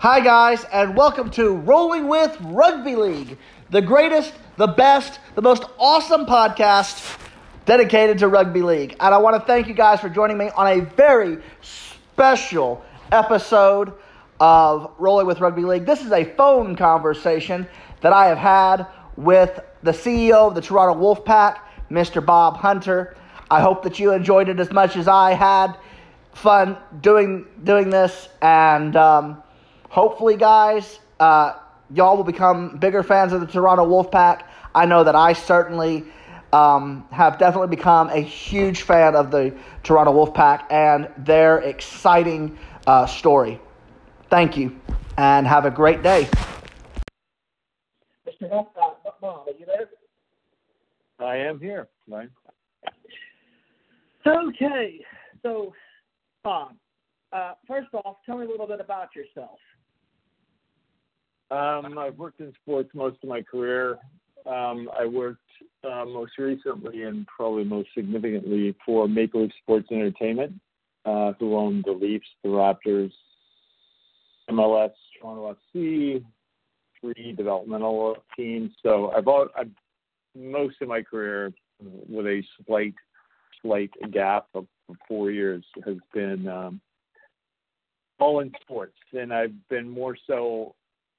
Hi, 0.00 0.20
guys, 0.20 0.64
and 0.72 0.96
welcome 0.96 1.28
to 1.32 1.56
Rolling 1.56 2.08
with 2.08 2.34
Rugby 2.40 2.96
League, 2.96 3.36
the 3.68 3.82
greatest, 3.82 4.32
the 4.56 4.66
best, 4.66 5.20
the 5.34 5.42
most 5.42 5.64
awesome 5.78 6.24
podcast 6.24 7.18
dedicated 7.66 8.16
to 8.20 8.28
rugby 8.28 8.62
league. 8.62 8.96
And 8.98 9.14
I 9.14 9.18
want 9.18 9.36
to 9.36 9.46
thank 9.46 9.68
you 9.68 9.74
guys 9.74 10.00
for 10.00 10.08
joining 10.08 10.38
me 10.38 10.48
on 10.56 10.66
a 10.68 10.80
very 10.80 11.36
special 11.60 12.82
episode 13.12 13.92
of 14.40 14.90
Rolling 14.96 15.26
with 15.26 15.38
Rugby 15.38 15.64
League. 15.64 15.84
This 15.84 16.02
is 16.02 16.12
a 16.12 16.24
phone 16.24 16.76
conversation 16.76 17.68
that 18.00 18.14
I 18.14 18.28
have 18.28 18.38
had 18.38 18.86
with 19.18 19.60
the 19.82 19.92
CEO 19.92 20.48
of 20.48 20.54
the 20.54 20.62
Toronto 20.62 20.98
Wolfpack, 20.98 21.58
Mr. 21.90 22.24
Bob 22.24 22.56
Hunter. 22.56 23.18
I 23.50 23.60
hope 23.60 23.82
that 23.82 23.98
you 23.98 24.14
enjoyed 24.14 24.48
it 24.48 24.60
as 24.60 24.72
much 24.72 24.96
as 24.96 25.08
I 25.08 25.34
had 25.34 25.76
fun 26.32 26.78
doing 27.02 27.44
doing 27.64 27.90
this, 27.90 28.30
and 28.40 28.96
um, 28.96 29.42
hopefully, 29.90 30.36
guys, 30.36 31.00
uh, 31.18 31.54
y'all 31.92 32.16
will 32.16 32.24
become 32.24 32.78
bigger 32.78 33.02
fans 33.02 33.34
of 33.34 33.40
the 33.40 33.46
Toronto 33.46 33.84
Wolfpack. 33.84 34.44
I 34.74 34.86
know 34.86 35.04
that 35.04 35.14
I 35.14 35.34
certainly 35.34 36.04
um, 36.52 37.06
have 37.10 37.38
definitely 37.38 37.76
become 37.76 38.08
a 38.08 38.20
huge 38.20 38.82
fan 38.82 39.14
of 39.14 39.30
the 39.30 39.54
Toronto 39.82 40.12
Wolfpack 40.12 40.64
and 40.70 41.08
their 41.18 41.58
exciting 41.58 42.56
uh, 42.86 43.06
story. 43.06 43.60
Thank 44.30 44.56
you, 44.56 44.80
and 45.18 45.46
have 45.46 45.66
a 45.66 45.70
great 45.70 46.02
day. 46.02 46.28
Mr. 48.26 48.48
Wolfpack, 48.50 48.94
Bob, 49.20 49.48
are 49.48 49.52
you 49.58 49.66
there? 49.66 49.90
I 51.18 51.36
am 51.36 51.60
here, 51.60 51.88
Ryan. 52.08 52.30
Okay, 54.26 55.00
so 55.42 55.72
Bob, 56.44 56.76
uh, 57.32 57.54
first 57.66 57.88
off, 57.92 58.16
tell 58.24 58.38
me 58.38 58.46
a 58.46 58.48
little 58.48 58.66
bit 58.66 58.80
about 58.80 59.08
yourself. 59.16 59.58
Um, 61.50 61.98
I've 61.98 62.16
worked 62.16 62.40
in 62.40 62.52
sports 62.62 62.90
most 62.94 63.18
of 63.22 63.28
my 63.28 63.42
career. 63.42 63.98
Um, 64.46 64.88
I 64.98 65.04
worked 65.06 65.40
uh, 65.84 66.04
most 66.04 66.32
recently 66.38 67.02
and 67.02 67.26
probably 67.26 67.64
most 67.64 67.88
significantly 67.94 68.74
for 68.86 69.08
Maple 69.08 69.42
Leaf 69.42 69.52
Sports 69.62 69.88
Entertainment, 69.90 70.54
uh, 71.04 71.32
who 71.38 71.56
owned 71.56 71.84
the 71.86 71.92
Leafs, 71.92 72.26
the 72.42 72.48
Raptors, 72.48 73.12
MLS, 74.50 74.92
Toronto 75.20 75.56
FC, 75.74 76.24
three 77.00 77.34
developmental 77.36 78.16
teams. 78.36 78.70
So 78.82 79.10
I've, 79.10 79.26
all, 79.26 79.48
I've 79.58 79.70
most 80.36 80.76
of 80.80 80.88
my 80.88 81.02
career 81.02 81.52
with 82.08 82.26
a 82.26 82.42
slight 82.66 82.94
slight 83.62 83.90
gap 84.10 84.46
of 84.54 84.66
four 85.06 85.30
years 85.30 85.64
has 85.84 85.96
been 86.14 86.48
um, 86.48 86.80
all 88.18 88.40
in 88.40 88.52
sports, 88.60 88.96
and 89.12 89.32
I've 89.32 89.52
been 89.68 89.88
more 89.88 90.16
so 90.26 90.74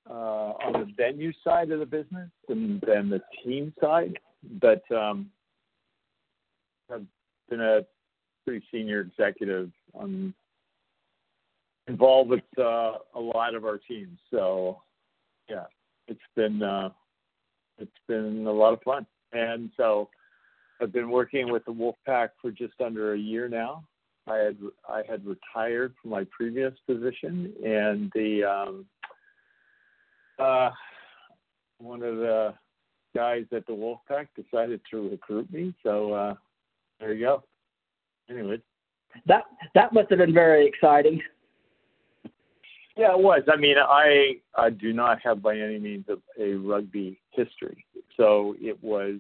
on 0.10 0.74
the 0.74 0.92
venue 0.98 1.32
side 1.44 1.72
of 1.72 1.80
the 1.80 1.86
business 1.86 2.30
than, 2.48 2.82
than 2.86 3.10
the 3.10 3.22
team 3.44 3.74
side. 3.80 4.18
But 4.60 4.84
um, 4.92 5.30
I've 6.92 7.06
been 7.50 7.62
a 7.62 7.82
pretty 8.46 8.66
senior 8.72 9.02
executive 9.02 9.70
on 9.94 10.34
involved 11.88 12.30
with 12.30 12.42
uh, 12.58 12.94
a 13.16 13.20
lot 13.20 13.56
of 13.56 13.66
our 13.66 13.78
teams. 13.78 14.18
So 14.32 14.82
yeah, 15.50 15.66
it's 16.08 16.20
been 16.36 16.64
uh, 16.64 16.90
it's 17.78 17.92
been 18.08 18.46
a 18.48 18.52
lot 18.52 18.74
of 18.74 18.82
fun, 18.84 19.06
and 19.34 19.70
so 19.78 20.10
I've 20.82 20.92
been 20.92 21.10
working 21.10 21.52
with 21.52 21.64
the 21.66 21.74
Wolfpack 21.74 22.30
for 22.42 22.52
just 22.52 22.80
under 22.84 23.14
a 23.14 23.20
year 23.20 23.48
now. 23.48 23.84
I 24.28 24.38
had 24.38 24.58
I 24.88 25.02
had 25.10 25.24
retired 25.26 25.94
from 26.02 26.12
my 26.12 26.26
previous 26.36 26.74
position, 26.88 27.54
and 27.64 28.12
the 28.16 28.44
um, 28.44 28.86
uh, 30.42 30.72
one 31.78 32.02
of 32.04 32.18
the 32.18 32.54
guys 33.16 33.46
at 33.52 33.66
the 33.68 33.74
Wolfpack 33.74 34.28
decided 34.36 34.82
to 34.92 35.10
recruit 35.10 35.52
me. 35.52 35.74
So 35.84 36.14
uh, 36.14 36.34
there 37.00 37.14
you 37.14 37.26
go. 37.26 37.44
Anyway, 38.30 38.62
that 39.28 39.44
that 39.76 39.94
must 39.94 40.10
have 40.10 40.20
been 40.20 40.34
very 40.34 40.68
exciting. 40.68 41.22
Yeah, 42.98 43.14
it 43.14 43.20
was. 43.20 43.42
I 43.52 43.56
mean, 43.56 43.78
I, 43.78 44.36
I 44.56 44.70
do 44.70 44.92
not 44.92 45.20
have 45.24 45.42
by 45.42 45.58
any 45.58 45.80
means 45.80 46.06
a, 46.10 46.44
a 46.44 46.56
rugby 46.56 47.20
history, 47.32 47.86
so 48.18 48.56
it 48.60 48.78
was 48.84 49.16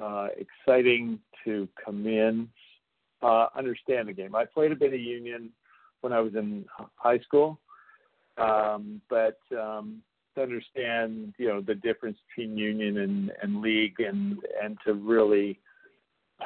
uh, 0.00 0.28
exciting 0.38 1.18
to 1.44 1.68
come 1.84 2.06
in, 2.06 2.48
uh, 3.22 3.46
understand 3.54 4.08
the 4.08 4.14
game. 4.14 4.34
I 4.34 4.46
played 4.46 4.72
a 4.72 4.76
bit 4.76 4.94
of 4.94 5.00
union 5.00 5.50
when 6.00 6.14
I 6.14 6.20
was 6.20 6.34
in 6.34 6.64
high 6.96 7.18
school, 7.18 7.60
um, 8.38 9.02
but 9.10 9.38
um, 9.56 10.02
to 10.34 10.42
understand, 10.42 11.34
you 11.38 11.48
know, 11.48 11.60
the 11.60 11.74
difference 11.74 12.18
between 12.28 12.56
union 12.56 12.98
and, 12.98 13.32
and 13.42 13.60
league, 13.60 14.00
and 14.00 14.38
and 14.62 14.76
to 14.86 14.94
really 14.94 15.58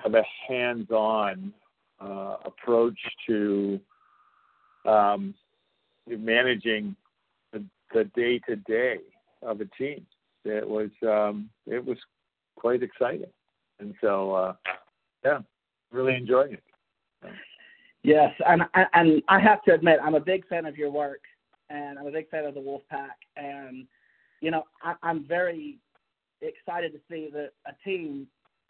have 0.03 0.15
a 0.15 0.25
hands-on 0.49 1.53
uh, 2.01 2.37
approach 2.45 2.99
to 3.27 3.79
um, 4.87 5.35
managing 6.07 6.97
the, 7.53 7.65
the 7.93 8.05
day-to-day 8.17 8.99
of 9.43 9.61
a 9.61 9.67
team. 9.79 10.05
It 10.45 10.69
was 10.69 10.91
um, 11.03 11.49
it 11.67 11.85
was 11.85 11.99
quite 12.57 12.83
exciting 12.83 13.31
and 13.81 13.95
so 14.01 14.33
uh, 14.33 14.55
yeah, 15.25 15.39
really 15.91 16.15
enjoying 16.15 16.55
it. 16.55 16.63
Yes, 18.03 18.31
and 18.47 18.63
and 18.93 19.23
I 19.29 19.41
have 19.41 19.63
to 19.65 19.75
admit, 19.75 19.99
I'm 20.03 20.15
a 20.15 20.21
big 20.21 20.47
fan 20.49 20.67
of 20.67 20.77
your 20.77 20.91
work, 20.91 21.21
and 21.71 21.99
I'm 21.99 22.07
a 22.07 22.11
big 22.11 22.29
fan 22.31 22.45
of 22.45 22.55
the 22.55 22.61
Wolfpack, 22.61 23.17
and 23.37 23.87
you 24.41 24.51
know, 24.51 24.65
I, 24.83 24.95
I'm 25.03 25.27
very 25.27 25.79
excited 26.41 26.93
to 26.93 26.99
see 27.11 27.31
that 27.33 27.51
a 27.67 27.73
team 27.89 28.27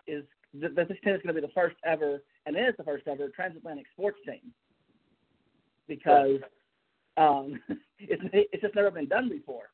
is 0.07 0.25
that 0.61 0.77
this 0.77 0.87
team 0.89 1.15
is 1.15 1.23
going 1.23 1.35
to 1.35 1.41
be 1.41 1.41
the 1.41 1.53
first 1.55 1.77
ever, 1.85 2.23
and 2.47 2.57
it 2.57 2.61
is 2.61 2.75
the 2.79 2.85
first 2.85 3.07
ever 3.09 3.29
transatlantic 3.29 3.87
sports 3.93 4.19
team 4.25 4.53
because 5.89 6.41
um, 7.17 7.61
it's 7.99 8.23
it's 8.33 8.63
just 8.63 8.75
never 8.75 8.91
been 8.91 9.09
done 9.09 9.29
before, 9.29 9.71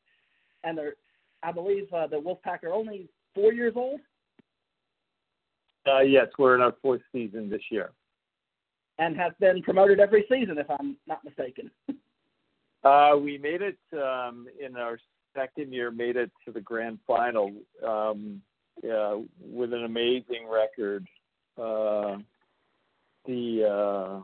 and 0.65 0.77
they're 0.77 0.95
I 1.43 1.53
believe 1.53 1.93
uh, 1.93 2.07
the 2.07 2.17
Wolfpack 2.17 2.65
are 2.65 2.73
only 2.73 3.09
four 3.35 3.53
years 3.53 3.75
old. 3.77 4.01
Uh, 5.87 6.01
yes, 6.01 6.27
we're 6.39 6.55
in 6.55 6.61
our 6.61 6.75
fourth 6.83 7.01
season 7.13 7.49
this 7.49 7.63
year. 7.71 7.93
And 8.99 9.17
have 9.17 9.39
been 9.39 9.63
promoted 9.63 9.99
every 9.99 10.27
season, 10.31 10.59
if 10.59 10.67
I'm 10.69 10.97
not 11.07 11.25
mistaken. 11.25 11.71
uh, 12.85 13.17
we 13.17 13.39
made 13.39 13.63
it 13.63 13.79
um, 13.93 14.47
in 14.65 14.77
our 14.77 14.99
second 15.37 15.73
year, 15.73 15.91
made 15.91 16.17
it 16.17 16.31
to 16.45 16.53
the 16.53 16.61
grand 16.61 16.99
final 17.07 17.53
um, 17.87 18.41
uh, 18.85 19.19
with 19.41 19.73
an 19.73 19.85
amazing 19.85 20.47
record. 20.51 21.07
Uh, 21.59 22.19
the 23.27 23.65
uh, 23.65 24.21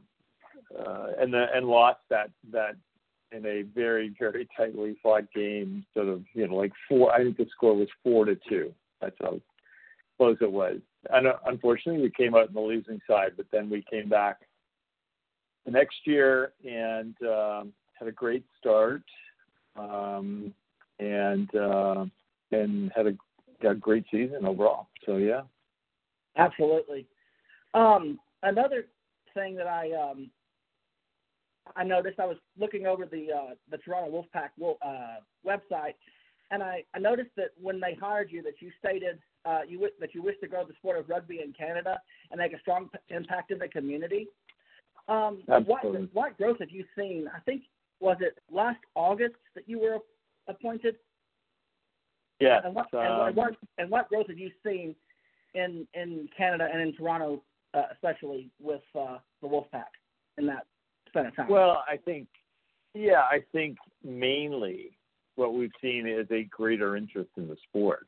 uh, 0.78 1.06
and 1.18 1.32
the, 1.32 1.46
and 1.54 1.66
lost 1.66 2.00
that 2.08 2.30
that 2.50 2.76
in 3.32 3.44
a 3.44 3.62
very 3.74 4.14
very 4.18 4.48
tightly 4.56 4.96
fought 5.02 5.30
game, 5.34 5.84
sort 5.94 6.08
of 6.08 6.22
you 6.32 6.48
know 6.48 6.54
like 6.54 6.72
four. 6.88 7.12
I 7.12 7.22
think 7.22 7.36
the 7.36 7.46
score 7.54 7.76
was 7.76 7.88
four 8.02 8.24
to 8.24 8.36
two. 8.48 8.72
That's 9.00 9.16
how 9.20 9.40
close 10.16 10.38
it 10.40 10.50
was 10.50 10.80
and 11.10 11.26
uh, 11.26 11.34
unfortunately, 11.46 12.02
we 12.02 12.10
came 12.10 12.34
out 12.34 12.48
in 12.48 12.54
the 12.54 12.60
losing 12.60 13.00
side. 13.08 13.32
But 13.36 13.46
then 13.52 13.70
we 13.70 13.84
came 13.90 14.08
back 14.08 14.40
the 15.64 15.70
next 15.72 15.96
year 16.04 16.52
and 16.64 17.14
um, 17.22 17.72
had 17.98 18.08
a 18.08 18.12
great 18.12 18.44
start, 18.58 19.02
um, 19.76 20.52
and 20.98 21.54
uh, 21.54 22.04
and 22.52 22.92
had 22.94 23.06
a, 23.06 23.12
got 23.62 23.72
a 23.72 23.76
great 23.76 24.04
season 24.10 24.44
overall. 24.44 24.88
So 25.04 25.16
yeah, 25.16 25.42
absolutely. 26.36 27.06
Um, 27.74 28.18
another 28.42 28.86
thing 29.34 29.54
that 29.56 29.66
I 29.66 29.92
um, 29.92 30.30
I 31.74 31.84
noticed, 31.84 32.20
I 32.20 32.26
was 32.26 32.36
looking 32.58 32.86
over 32.86 33.06
the 33.06 33.28
uh, 33.32 33.54
the 33.70 33.78
Toronto 33.78 34.10
Wolfpack 34.10 34.50
uh, 34.82 35.20
website, 35.46 35.94
and 36.50 36.62
I, 36.62 36.84
I 36.94 36.98
noticed 36.98 37.30
that 37.36 37.50
when 37.60 37.80
they 37.80 37.94
hired 38.00 38.30
you, 38.30 38.42
that 38.42 38.60
you 38.60 38.70
stated 38.78 39.18
uh, 39.44 39.60
you 39.66 39.78
w- 39.78 39.94
that 40.00 40.14
you 40.14 40.22
wish 40.22 40.36
to 40.40 40.48
grow 40.48 40.64
the 40.64 40.74
sport 40.74 40.98
of 40.98 41.08
rugby 41.08 41.40
in 41.44 41.52
Canada 41.52 42.00
and 42.30 42.38
make 42.38 42.52
a 42.52 42.60
strong 42.60 42.88
p- 42.92 43.14
impact 43.14 43.50
in 43.50 43.58
the 43.58 43.68
community. 43.68 44.28
Um, 45.08 45.42
what 45.46 45.82
what 46.12 46.36
growth 46.36 46.58
have 46.60 46.70
you 46.70 46.84
seen? 46.96 47.28
I 47.34 47.40
think 47.40 47.62
was 48.00 48.16
it 48.20 48.38
last 48.50 48.80
August 48.94 49.36
that 49.54 49.68
you 49.68 49.80
were 49.80 49.98
appointed. 50.48 50.96
Yeah. 52.40 52.60
And 52.64 52.74
what, 52.74 52.92
um, 52.92 53.28
and 53.28 53.36
what, 53.36 53.56
and 53.78 53.90
what 53.90 54.08
growth 54.08 54.28
have 54.28 54.38
you 54.38 54.50
seen 54.64 54.94
in 55.54 55.86
in 55.94 56.28
Canada 56.36 56.68
and 56.70 56.82
in 56.82 56.94
Toronto, 56.94 57.42
uh, 57.74 57.84
especially 57.92 58.50
with 58.60 58.82
uh, 58.98 59.18
the 59.40 59.48
Wolfpack 59.48 59.84
in 60.38 60.46
that 60.46 60.66
span 61.08 61.26
of 61.26 61.36
time? 61.36 61.48
Well, 61.48 61.82
I 61.88 61.96
think, 61.96 62.28
yeah, 62.94 63.22
I 63.22 63.42
think 63.52 63.78
mainly 64.04 64.96
what 65.36 65.54
we've 65.54 65.72
seen 65.80 66.06
is 66.06 66.26
a 66.30 66.44
greater 66.44 66.96
interest 66.96 67.30
in 67.36 67.48
the 67.48 67.56
sport. 67.68 68.06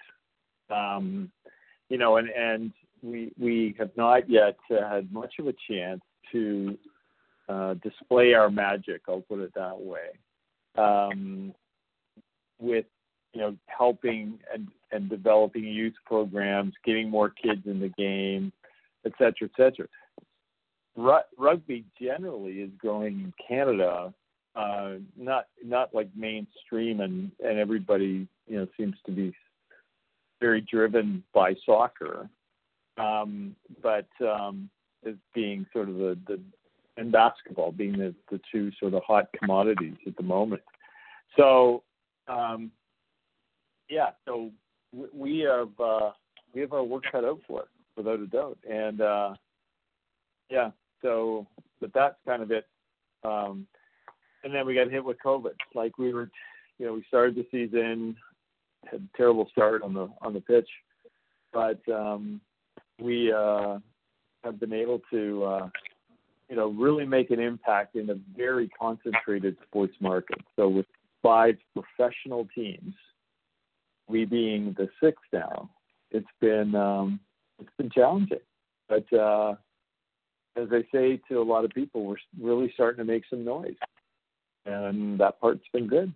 Um, 0.71 1.31
you 1.89 1.97
know, 1.97 2.19
and 2.19 2.29
and 2.29 2.73
we 3.03 3.33
we 3.39 3.75
have 3.79 3.91
not 3.97 4.29
yet 4.29 4.57
had 4.69 5.11
much 5.11 5.35
of 5.39 5.47
a 5.47 5.55
chance 5.71 6.03
to 6.33 6.77
uh, 7.49 7.75
display 7.75 8.35
our 8.35 8.51
magic. 8.51 9.03
I'll 9.09 9.21
put 9.21 9.41
it 9.41 9.53
that 9.55 9.79
way. 9.79 10.09
Um, 10.77 11.55
with 12.61 12.87
you 13.33 13.41
know 13.41 13.57
helping 13.67 14.39
and 14.53 14.69
and 14.93 15.09
developing 15.09 15.65
youth 15.65 15.95
programs, 16.07 16.75
getting 16.85 17.11
more 17.11 17.31
kids 17.31 17.63
in 17.67 17.81
the 17.81 17.89
game, 17.89 18.53
et 19.05 19.13
cetera, 19.19 19.45
et 19.45 19.51
cetera. 19.57 19.87
Ru- 20.97 21.29
rugby 21.37 21.85
generally 22.01 22.61
is 22.61 22.71
growing 22.79 23.21
in 23.21 23.33
Canada, 23.47 24.13
uh, 24.57 24.95
not 25.17 25.47
not 25.65 25.95
like 25.95 26.09
mainstream, 26.17 27.01
and 27.01 27.31
and 27.45 27.59
everybody 27.59 28.27
you 28.47 28.57
know 28.57 28.67
seems 28.77 28.97
to 29.07 29.13
be 29.13 29.33
very 30.41 30.61
driven 30.61 31.23
by 31.35 31.55
soccer, 31.67 32.29
um, 32.97 33.55
but 33.83 34.09
um, 34.21 34.71
as 35.07 35.15
being 35.35 35.67
sort 35.73 35.89
of 35.89 35.97
the, 35.97 36.19
the 36.27 36.41
and 36.99 37.13
basketball 37.13 37.73
being 37.73 37.93
the, 37.93 38.15
the 38.31 38.41
two 38.51 38.71
sort 38.79 38.95
of 38.95 39.03
hot 39.07 39.27
commodities 39.39 39.97
at 40.07 40.17
the 40.17 40.23
moment. 40.23 40.63
So 41.37 41.85
um, 42.27 42.71
yeah, 43.89 44.11
so 44.27 44.51
we 45.15 45.41
have 45.41 45.69
uh, 45.81 46.11
we 46.55 46.61
have 46.61 46.73
our 46.73 46.85
work 46.85 47.05
cut 47.11 47.25
out 47.25 47.41
for 47.47 47.63
us, 47.63 47.69
without 47.97 48.21
a 48.21 48.27
doubt, 48.27 48.59
and 48.69 49.01
uh, 49.01 49.35
yeah, 50.51 50.71
so 51.03 51.47
but 51.81 51.93
that's 51.95 52.17
kind 52.27 52.43
of 52.43 52.51
it. 52.51 52.67
Um, 53.25 53.67
and 54.45 54.55
then 54.55 54.67
we 54.67 54.75
got 54.75 54.91
hit 54.91 55.05
with 55.05 55.17
COVID. 55.25 55.55
Like 55.75 55.99
we 55.99 56.13
were, 56.13 56.31
you 56.79 56.87
know, 56.87 56.95
we 56.95 57.05
started 57.09 57.35
the 57.35 57.47
season, 57.51 58.17
had 58.91 59.01
a 59.01 59.17
terrible 59.17 59.49
start 59.51 59.83
on 59.83 59.95
the 59.95 60.09
on 60.23 60.35
the 60.35 60.41
pitch, 60.41 60.69
but 61.53 61.81
um, 61.93 62.41
we 63.01 63.33
uh, 63.33 63.79
have 64.45 64.61
been 64.61 64.73
able 64.73 65.01
to, 65.11 65.45
uh, 65.45 65.69
you 66.49 66.57
know, 66.57 66.69
really 66.69 67.05
make 67.05 67.31
an 67.31 67.41
impact 67.41 67.97
in 67.97 68.11
a 68.11 68.15
very 68.37 68.69
concentrated 68.69 69.57
sports 69.67 69.95
market. 70.01 70.39
So 70.57 70.69
with 70.69 70.87
five 71.23 71.57
professional 71.75 72.49
teams, 72.55 72.95
we 74.09 74.25
being 74.25 74.75
the 74.79 74.89
sixth 75.03 75.25
now, 75.33 75.71
it's 76.11 76.27
been 76.41 76.75
um, 76.75 77.21
it's 77.61 77.69
been 77.77 77.91
challenging, 77.91 78.39
but 78.89 79.13
uh, 79.13 79.55
as 80.57 80.69
I 80.73 80.83
say 80.93 81.21
to 81.29 81.41
a 81.41 81.43
lot 81.43 81.65
of 81.65 81.71
people, 81.73 82.05
we're 82.05 82.17
really 82.41 82.71
starting 82.73 83.05
to 83.05 83.13
make 83.13 83.25
some 83.29 83.45
noise, 83.45 83.75
and 84.65 85.21
that 85.21 85.41
part's 85.41 85.61
been 85.73 85.87
good. 85.87 86.13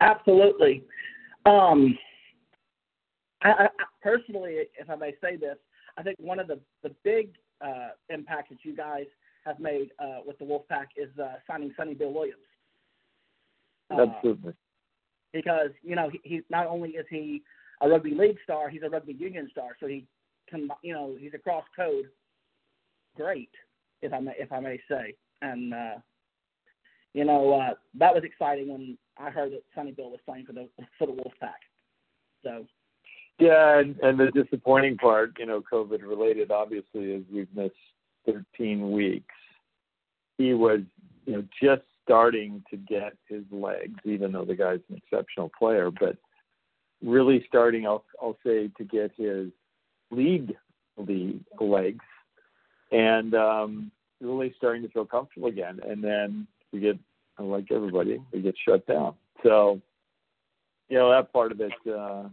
Absolutely. 0.00 0.84
Um, 1.44 1.96
I, 3.42 3.50
I, 3.50 3.68
personally, 4.02 4.56
if 4.78 4.90
I 4.90 4.96
may 4.96 5.14
say 5.20 5.36
this, 5.36 5.56
I 5.96 6.02
think 6.02 6.16
one 6.18 6.40
of 6.40 6.46
the 6.46 6.58
the 6.82 6.94
big 7.04 7.30
uh, 7.60 7.90
impacts 8.08 8.50
that 8.50 8.58
you 8.62 8.74
guys 8.74 9.06
have 9.48 9.58
made 9.58 9.90
uh, 9.98 10.20
with 10.26 10.38
the 10.38 10.44
Wolfpack 10.44 10.88
is 10.96 11.08
uh, 11.18 11.34
signing 11.46 11.72
Sonny 11.76 11.94
Bill 11.94 12.12
Williams. 12.12 12.42
Uh, 13.90 14.02
Absolutely. 14.02 14.52
Because 15.32 15.70
you 15.82 15.96
know 15.96 16.10
he, 16.10 16.20
he 16.22 16.40
not 16.50 16.66
only 16.66 16.90
is 16.90 17.06
he 17.10 17.42
a 17.80 17.88
rugby 17.88 18.14
league 18.14 18.36
star, 18.44 18.68
he's 18.68 18.82
a 18.82 18.90
rugby 18.90 19.14
union 19.14 19.48
star. 19.50 19.76
So 19.80 19.86
he 19.86 20.06
can 20.48 20.68
you 20.82 20.92
know 20.92 21.16
he's 21.18 21.34
a 21.34 21.38
cross 21.38 21.64
code 21.74 22.06
great, 23.16 23.50
if 24.02 24.12
I 24.12 24.20
may 24.20 24.32
if 24.38 24.52
I 24.52 24.60
may 24.60 24.78
say. 24.88 25.14
And 25.42 25.74
uh, 25.74 25.94
you 27.14 27.24
know 27.24 27.54
uh, 27.54 27.74
that 27.98 28.14
was 28.14 28.24
exciting 28.24 28.68
when 28.68 28.98
I 29.18 29.30
heard 29.30 29.52
that 29.52 29.62
Sonny 29.74 29.92
Bill 29.92 30.10
was 30.10 30.20
playing 30.26 30.46
for 30.46 30.52
the 30.52 30.68
for 30.98 31.06
the 31.06 31.14
Wolfpack. 31.14 31.60
So. 32.42 32.66
Yeah, 33.40 33.78
and, 33.78 33.96
and 34.00 34.18
the 34.18 34.32
disappointing 34.32 34.96
part, 34.96 35.34
you 35.38 35.46
know, 35.46 35.62
COVID 35.72 36.02
related, 36.02 36.50
obviously, 36.50 37.12
is 37.12 37.22
we've 37.32 37.46
missed 37.54 37.76
13 38.30 38.92
weeks. 38.92 39.34
He 40.36 40.54
was, 40.54 40.80
you 41.26 41.34
know, 41.34 41.44
just 41.62 41.82
starting 42.04 42.62
to 42.70 42.76
get 42.76 43.16
his 43.28 43.42
legs, 43.50 43.98
even 44.04 44.32
though 44.32 44.44
the 44.44 44.54
guy's 44.54 44.80
an 44.88 44.96
exceptional 44.96 45.50
player, 45.58 45.90
but 45.90 46.16
really 47.02 47.44
starting, 47.46 47.86
I'll, 47.86 48.04
I'll 48.20 48.38
say, 48.44 48.70
to 48.78 48.84
get 48.84 49.12
his 49.16 49.48
league 50.10 50.54
league 50.96 51.44
legs 51.60 52.04
and 52.90 53.34
um, 53.34 53.90
really 54.20 54.54
starting 54.56 54.82
to 54.82 54.88
feel 54.88 55.04
comfortable 55.04 55.48
again. 55.48 55.80
And 55.86 56.02
then 56.02 56.46
we 56.72 56.80
get, 56.80 56.98
like 57.38 57.70
everybody, 57.70 58.20
we 58.32 58.40
get 58.42 58.54
shut 58.66 58.86
down. 58.86 59.14
So, 59.44 59.80
you 60.88 60.98
know, 60.98 61.10
that 61.10 61.32
part 61.32 61.52
of 61.52 61.60
it 61.60 61.72
uh, 61.88 62.24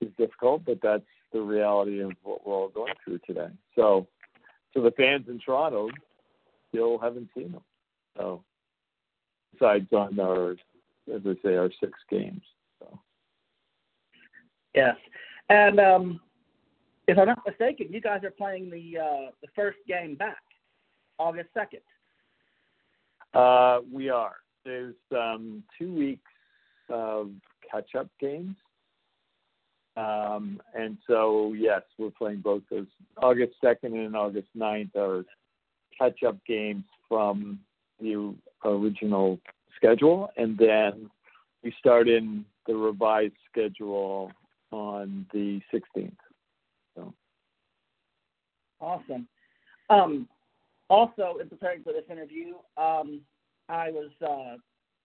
is 0.00 0.10
difficult, 0.16 0.64
but 0.64 0.78
that's 0.82 1.02
the 1.32 1.40
reality 1.40 2.00
of 2.00 2.12
what 2.22 2.46
we're 2.46 2.54
all 2.54 2.68
going 2.68 2.94
through 3.04 3.18
today. 3.26 3.48
So, 3.74 4.06
so 4.74 4.82
the 4.82 4.90
fans 4.90 5.26
in 5.28 5.38
Toronto 5.38 5.88
still 6.68 6.98
haven't 6.98 7.30
seen 7.36 7.52
them. 7.52 7.62
So, 8.16 8.44
besides 9.52 9.86
on 9.92 10.18
our, 10.18 10.52
as 11.12 11.22
I 11.24 11.34
say, 11.42 11.54
our 11.56 11.70
six 11.80 11.92
games. 12.10 12.42
So. 12.80 12.98
Yes, 14.74 14.96
and 15.48 15.78
um, 15.78 16.20
if 17.06 17.16
I'm 17.18 17.28
not 17.28 17.38
mistaken, 17.46 17.88
you 17.90 18.00
guys 18.00 18.24
are 18.24 18.30
playing 18.30 18.70
the 18.70 18.98
uh, 18.98 19.30
the 19.40 19.48
first 19.54 19.78
game 19.86 20.16
back, 20.16 20.42
August 21.18 21.48
second. 21.54 21.80
Uh, 23.32 23.80
we 23.92 24.08
are. 24.10 24.36
There's 24.64 24.94
um, 25.12 25.62
two 25.78 25.92
weeks 25.92 26.30
of 26.88 27.30
catch-up 27.70 28.08
games, 28.20 28.54
um, 29.96 30.60
and 30.74 30.98
so 31.06 31.52
yes, 31.56 31.82
we're 31.98 32.10
playing 32.10 32.40
both 32.40 32.62
those. 32.70 32.86
August 33.22 33.54
second 33.62 33.94
and 33.94 34.16
August 34.16 34.48
9th 34.56 34.96
are 34.96 35.24
catch-up 35.96 36.36
games 36.46 36.84
from 37.08 37.60
the 38.00 38.34
original 38.64 39.38
schedule, 39.76 40.30
and 40.36 40.58
then 40.58 41.10
we 41.62 41.72
start 41.78 42.08
in 42.08 42.44
the 42.66 42.74
revised 42.74 43.34
schedule 43.50 44.32
on 44.70 45.26
the 45.32 45.60
16th. 45.72 46.12
So. 46.96 47.14
Awesome. 48.80 49.28
Um, 49.90 50.28
also, 50.90 51.36
in 51.40 51.48
preparing 51.48 51.82
for 51.82 51.92
this 51.92 52.04
interview, 52.10 52.54
um, 52.76 53.20
I 53.68 53.90
was 53.90 54.10
uh, 54.22 54.56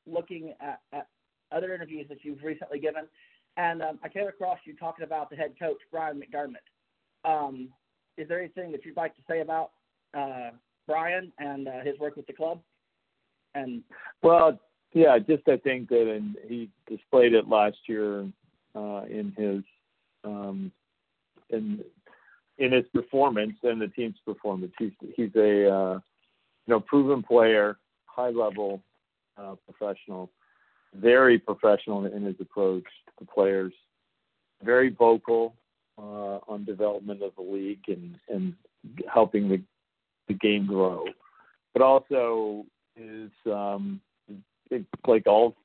looking 0.05 0.53
at, 0.59 0.79
at, 0.93 1.07
other 1.51 1.73
interviews 1.73 2.05
that 2.09 2.19
you've 2.23 2.43
recently 2.43 2.77
given, 2.77 3.05
and 3.57 3.81
um, 3.81 3.99
I 4.03 4.09
came 4.09 4.27
across 4.27 4.59
you 4.65 4.75
talking 4.75 5.03
about 5.03 5.29
the 5.29 5.35
head 5.35 5.53
coach, 5.59 5.77
Brian 5.91 6.21
McDermott. 6.21 6.57
Um, 7.25 7.69
is 8.17 8.27
there 8.27 8.39
anything 8.39 8.71
that 8.71 8.85
you'd 8.85 8.97
like 8.97 9.15
to 9.15 9.21
say 9.27 9.41
about 9.41 9.71
uh, 10.17 10.51
Brian 10.87 11.31
and 11.39 11.67
uh, 11.67 11.81
his 11.83 11.97
work 11.99 12.15
with 12.15 12.27
the 12.27 12.33
club? 12.33 12.59
And 13.55 13.81
well, 14.21 14.59
yeah, 14.93 15.17
just 15.19 15.47
I 15.47 15.57
think 15.57 15.89
that, 15.89 16.33
he 16.47 16.69
displayed 16.87 17.33
it 17.33 17.47
last 17.47 17.77
year 17.87 18.21
uh, 18.75 19.03
in 19.09 19.33
his 19.37 19.63
um, 20.23 20.71
in 21.49 21.83
in 22.57 22.71
his 22.73 22.85
performance 22.93 23.55
and 23.63 23.81
the 23.81 23.87
team's 23.87 24.17
performance. 24.25 24.73
He's 24.77 24.91
he's 25.15 25.35
a 25.35 25.73
uh, 25.73 25.93
you 26.65 26.73
know 26.73 26.79
proven 26.79 27.23
player, 27.23 27.77
high 28.05 28.29
level 28.29 28.81
uh, 29.37 29.55
professional, 29.65 30.29
very 30.95 31.37
professional 31.37 32.05
in 32.05 32.23
his 32.23 32.35
approach 32.39 32.85
to 33.19 33.25
players, 33.25 33.73
very 34.63 34.89
vocal 34.89 35.55
uh, 35.97 36.39
on 36.47 36.65
development 36.65 37.21
of 37.21 37.33
the 37.35 37.41
league 37.41 37.83
and 37.87 38.15
and 38.29 38.53
helping 39.13 39.49
the 39.49 39.61
the 40.27 40.33
game 40.33 40.65
grow, 40.65 41.05
but 41.73 41.81
also 41.81 42.65
is 42.95 43.31
um, 43.47 43.99
like 45.07 45.25
all 45.27 45.55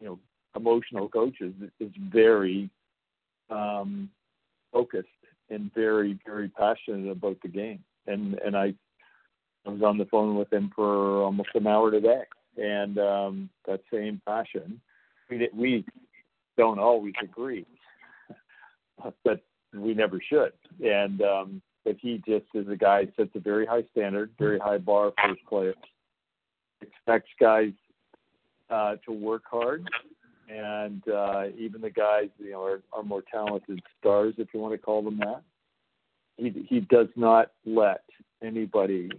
you 0.00 0.06
know 0.06 0.18
emotional 0.56 1.08
coaches 1.08 1.52
is 1.80 1.90
very 2.12 2.70
um, 3.50 4.10
focused 4.72 5.08
and 5.50 5.72
very 5.74 6.18
very 6.26 6.48
passionate 6.48 7.10
about 7.10 7.36
the 7.42 7.48
game. 7.48 7.82
And 8.06 8.38
and 8.44 8.56
I 8.56 8.74
I 9.66 9.70
was 9.70 9.82
on 9.82 9.98
the 9.98 10.06
phone 10.06 10.36
with 10.36 10.52
him 10.52 10.70
for 10.74 11.22
almost 11.22 11.50
an 11.54 11.66
hour 11.66 11.90
today, 11.90 12.22
and 12.58 12.98
um, 12.98 13.50
that 13.66 13.80
same 13.92 14.20
passion. 14.26 14.80
We 15.30 15.48
we 15.54 15.84
don't 16.56 16.78
always 16.78 17.14
agree, 17.22 17.66
but 19.24 19.40
we 19.74 19.94
never 19.94 20.20
should. 20.20 20.52
And 20.84 21.22
um, 21.22 21.62
but 21.84 21.96
he 22.00 22.22
just 22.26 22.46
is 22.54 22.68
a 22.68 22.76
guy 22.76 23.06
sets 23.16 23.30
a 23.34 23.40
very 23.40 23.66
high 23.66 23.84
standard, 23.92 24.30
very 24.38 24.58
high 24.58 24.78
bar 24.78 25.12
for 25.20 25.28
his 25.28 25.38
players. 25.48 25.76
Expects 26.80 27.30
guys 27.40 27.72
uh, 28.70 28.96
to 29.06 29.12
work 29.12 29.42
hard 29.50 29.88
and 30.48 31.02
uh, 31.08 31.44
even 31.58 31.80
the 31.80 31.90
guys, 31.90 32.28
you 32.38 32.52
know, 32.52 32.62
are, 32.62 32.80
are 32.92 33.02
more 33.02 33.22
talented 33.30 33.80
stars, 33.98 34.34
if 34.38 34.48
you 34.54 34.60
want 34.60 34.72
to 34.72 34.78
call 34.78 35.02
them 35.02 35.18
that. 35.18 35.42
He 36.36 36.66
he 36.68 36.80
does 36.80 37.08
not 37.16 37.50
let 37.66 38.02
anybody 38.42 39.10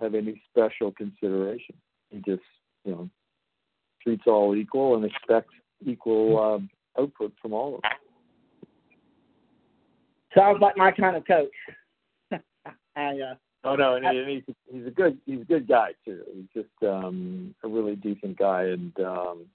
have 0.00 0.14
any 0.14 0.42
special 0.50 0.90
consideration. 0.92 1.76
He 2.10 2.18
just, 2.18 2.42
you 2.84 2.92
know, 2.92 3.10
treats 4.02 4.24
all 4.26 4.54
equal 4.54 4.96
and 4.96 5.04
expects 5.04 5.54
equal 5.84 6.38
um, 6.38 6.70
output 6.98 7.32
from 7.40 7.52
all 7.52 7.76
of 7.76 7.82
them. 7.82 7.90
Sounds 10.36 10.58
like 10.60 10.76
my 10.76 10.90
kind 10.92 11.16
of 11.16 11.26
coach. 11.26 11.50
I, 12.96 13.18
uh, 13.20 13.34
oh 13.64 13.76
no, 13.76 13.96
and, 13.96 14.06
and 14.06 14.28
he's 14.28 14.42
he's 14.70 14.86
a 14.86 14.90
good 14.90 15.18
he's 15.26 15.42
a 15.42 15.44
good 15.44 15.68
guy 15.68 15.90
too. 16.04 16.22
He's 16.34 16.62
just 16.62 16.90
um, 16.90 17.54
a 17.62 17.68
really 17.68 17.96
decent 17.96 18.38
guy, 18.38 18.64
and 18.64 18.92
um, 19.00 19.46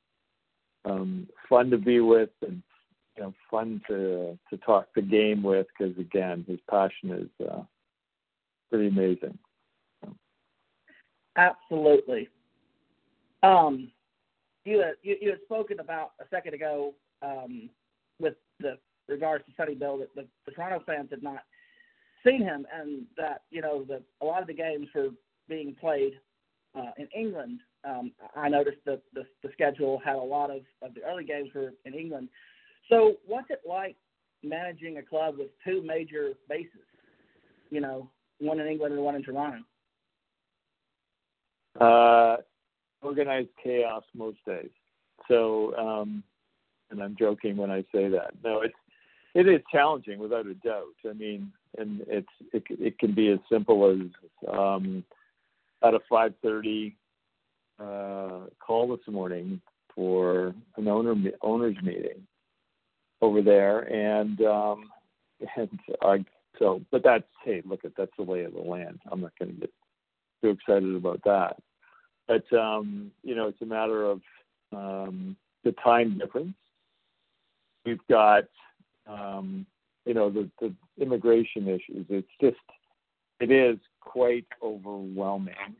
um, 0.85 1.27
fun 1.49 1.69
to 1.71 1.77
be 1.77 1.99
with 1.99 2.29
and 2.41 2.61
you 3.17 3.23
know 3.23 3.33
fun 3.49 3.81
to 3.87 4.37
to 4.49 4.57
talk 4.57 4.87
the 4.95 5.01
game 5.01 5.41
with 5.41 5.65
because 5.77 5.97
again 5.97 6.45
his 6.47 6.59
passion 6.69 7.11
is 7.11 7.47
uh, 7.47 7.63
pretty 8.69 8.87
amazing. 8.87 9.37
Absolutely. 11.37 12.29
Um, 13.43 13.91
you 14.65 14.79
had, 14.79 14.93
you, 15.01 15.15
you 15.21 15.29
had 15.29 15.39
spoken 15.45 15.79
about 15.79 16.11
a 16.19 16.25
second 16.29 16.53
ago 16.53 16.93
um, 17.21 17.69
with 18.19 18.35
the 18.59 18.77
regards 19.07 19.45
to 19.45 19.51
Sonny 19.55 19.75
Bill 19.75 19.97
that 19.99 20.13
the, 20.15 20.25
the 20.45 20.51
Toronto 20.51 20.83
fans 20.85 21.09
had 21.09 21.23
not 21.23 21.43
seen 22.25 22.41
him, 22.41 22.65
and 22.73 23.05
that 23.17 23.43
you 23.49 23.61
know 23.61 23.83
that 23.85 24.01
a 24.21 24.25
lot 24.25 24.41
of 24.41 24.47
the 24.47 24.53
games 24.53 24.87
were 24.93 25.09
being 25.47 25.75
played 25.79 26.13
uh, 26.77 26.91
in 26.97 27.07
England. 27.15 27.61
Um, 27.87 28.11
I 28.35 28.49
noticed 28.49 28.79
that 28.85 29.01
the, 29.13 29.25
the 29.43 29.49
schedule 29.53 30.01
had 30.03 30.15
a 30.15 30.19
lot 30.19 30.49
of, 30.49 30.61
of 30.81 30.93
the 30.93 31.01
early 31.03 31.23
games 31.23 31.49
were 31.55 31.73
in 31.85 31.93
England. 31.93 32.27
So, 32.89 33.15
what's 33.25 33.49
it 33.49 33.61
like 33.67 33.95
managing 34.43 34.97
a 34.97 35.03
club 35.03 35.35
with 35.37 35.49
two 35.65 35.81
major 35.85 36.33
bases? 36.49 36.81
You 37.69 37.81
know, 37.81 38.09
one 38.39 38.59
in 38.59 38.67
England 38.67 38.93
and 38.93 39.03
one 39.03 39.15
in 39.15 39.23
Toronto. 39.23 39.59
Uh, 41.79 42.37
organized 43.01 43.49
chaos 43.63 44.03
most 44.15 44.37
days. 44.45 44.69
So, 45.27 45.75
um, 45.75 46.23
and 46.89 47.01
I'm 47.01 47.15
joking 47.17 47.57
when 47.57 47.71
I 47.71 47.81
say 47.93 48.09
that. 48.09 48.31
No, 48.43 48.61
it's 48.61 48.73
it 49.33 49.47
is 49.47 49.61
challenging 49.71 50.19
without 50.19 50.47
a 50.47 50.53
doubt. 50.55 50.95
I 51.07 51.13
mean, 51.13 51.51
and 51.77 52.01
it's 52.07 52.27
it 52.53 52.63
it 52.69 52.99
can 52.99 53.13
be 53.13 53.29
as 53.29 53.39
simple 53.51 53.89
as 53.89 54.49
um, 54.51 55.03
at 55.83 55.93
a 55.93 55.99
5:30 56.11 56.95
uh, 57.79 58.47
call 58.59 58.87
this 58.89 59.07
morning 59.07 59.61
for 59.93 60.55
an 60.77 60.87
owner 60.87 61.15
owners 61.41 61.75
meeting 61.83 62.25
over 63.21 63.41
there, 63.41 63.81
and 63.81 64.41
um, 64.41 64.89
and 65.55 65.79
I 66.01 66.25
so 66.57 66.81
but 66.91 67.03
that's 67.03 67.23
hey 67.43 67.61
look 67.65 67.85
at 67.85 67.91
that's 67.97 68.11
the 68.17 68.23
way 68.23 68.43
of 68.43 68.53
the 68.53 68.61
land. 68.61 68.99
I'm 69.11 69.21
not 69.21 69.37
going 69.37 69.53
to 69.53 69.61
get 69.61 69.73
too 70.41 70.49
excited 70.49 70.95
about 70.95 71.21
that, 71.25 71.57
but 72.27 72.51
um, 72.53 73.11
you 73.23 73.35
know 73.35 73.47
it's 73.47 73.61
a 73.61 73.65
matter 73.65 74.03
of 74.05 74.21
um, 74.75 75.35
the 75.63 75.71
time 75.83 76.17
difference. 76.17 76.55
We've 77.85 78.05
got 78.09 78.45
um, 79.07 79.65
you 80.05 80.13
know 80.13 80.29
the 80.29 80.49
the 80.59 80.73
immigration 80.99 81.67
issues. 81.67 82.05
It's 82.09 82.27
just 82.41 82.57
it 83.39 83.51
is 83.51 83.77
quite 84.01 84.47
overwhelming 84.63 85.75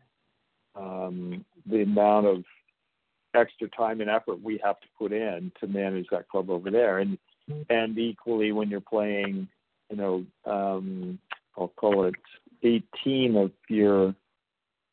um, 0.75 1.46
the 1.66 1.82
amount 1.82 2.27
of 2.27 2.44
extra 3.34 3.68
time 3.70 4.01
and 4.01 4.10
effort 4.10 4.42
we 4.42 4.60
have 4.63 4.80
to 4.80 4.88
put 4.98 5.12
in 5.12 5.51
to 5.60 5.68
manage 5.68 6.08
that 6.12 6.30
club 6.30 6.50
over 6.50 6.72
there, 6.72 7.00
and 7.00 7.18
and 7.70 7.98
equally 7.98 8.51
when 8.51 8.70
you're 8.70 8.82
playing, 8.82 9.48
you 9.89 9.98
know, 9.98 10.25
um, 10.46 11.20
I'll 11.58 11.70
call 11.70 12.06
it 12.06 12.16
18 12.63 13.36
of 13.38 13.51
your 13.70 14.13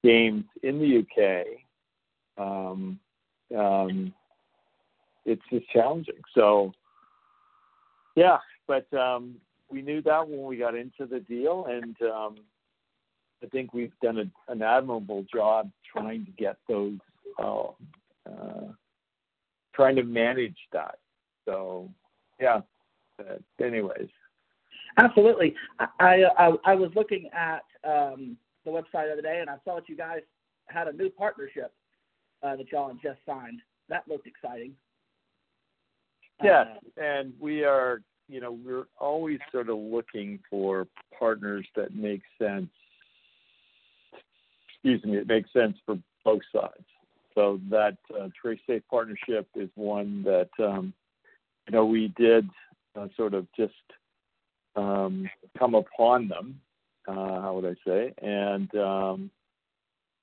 games 0.05 0.45
in 0.63 0.79
the 0.79 0.99
UK, 1.01 1.47
um, 2.39 2.99
um, 3.57 4.13
it's 5.25 5.43
just 5.51 5.69
challenging. 5.71 6.21
So, 6.35 6.73
yeah, 8.15 8.39
but 8.69 8.93
um, 8.95 9.37
we 9.71 9.83
knew 9.83 10.03
that 10.03 10.29
when 10.29 10.45
we 10.45 10.59
got 10.59 10.75
into 10.75 11.07
the 11.07 11.21
deal, 11.21 11.67
and 11.69 11.97
um, 12.03 12.37
I 13.43 13.47
think 13.47 13.73
we've 13.73 13.93
done 14.03 14.19
a, 14.19 14.53
an 14.53 14.63
admirable 14.63 15.25
job 15.33 15.71
trying 15.91 16.27
to 16.27 16.31
get 16.33 16.57
those, 16.69 16.99
uh, 17.43 17.69
uh, 18.31 18.73
trying 19.75 19.97
to 19.97 20.05
manage 20.05 20.59
that. 20.73 20.99
So, 21.47 21.91
yeah. 22.41 22.61
But 23.17 23.41
anyways. 23.63 24.09
Absolutely. 24.97 25.55
I, 25.99 26.25
I 26.39 26.53
I 26.65 26.75
was 26.75 26.91
looking 26.95 27.29
at 27.33 27.63
um, 27.85 28.37
the 28.65 28.71
website 28.71 29.07
the 29.07 29.13
other 29.13 29.23
day, 29.23 29.39
and 29.41 29.51
I 29.51 29.57
saw 29.65 29.77
that 29.77 29.89
you 29.89 29.97
guys 29.97 30.21
had 30.69 30.89
a 30.89 30.93
new 30.93 31.11
partnership 31.11 31.73
uh, 32.43 32.57
that 32.57 32.71
y'all 32.73 32.89
had 32.89 32.99
just 33.03 33.19
signed. 33.27 33.61
That 33.89 34.05
looked 34.09 34.27
exciting. 34.27 34.73
Yeah, 36.43 36.63
uh, 36.63 37.03
and 37.03 37.33
we 37.39 37.65
are, 37.65 38.01
you 38.29 38.41
know, 38.41 38.53
we're 38.53 38.87
always 38.99 39.39
sort 39.53 39.69
of 39.69 39.79
looking 39.79 40.41
for 40.51 40.89
partners 41.19 41.67
that 41.77 41.95
make 41.95 42.23
sense 42.39 42.69
excuse 44.85 45.05
me, 45.05 45.17
it 45.17 45.27
makes 45.27 45.53
sense 45.53 45.77
for 45.87 45.99
both 46.25 46.43
sides. 46.55 46.85
So 47.35 47.61
that 47.71 47.97
uh, 48.19 48.29
Safe 48.67 48.83
partnership 48.91 49.49
is 49.57 49.69
one 49.75 50.23
that 50.25 50.51
um, 50.59 50.93
you 51.67 51.75
know 51.75 51.85
we 51.85 52.13
did 52.17 52.49
uh, 52.95 53.09
sort 53.17 53.35
of 53.35 53.47
just 53.57 53.73
um, 54.77 55.29
come 55.59 55.75
upon 55.75 56.29
them. 56.29 56.61
Uh, 57.07 57.41
how 57.41 57.55
would 57.55 57.67
I 57.67 57.75
say? 57.87 58.15
And 58.23 58.75
um, 58.77 59.31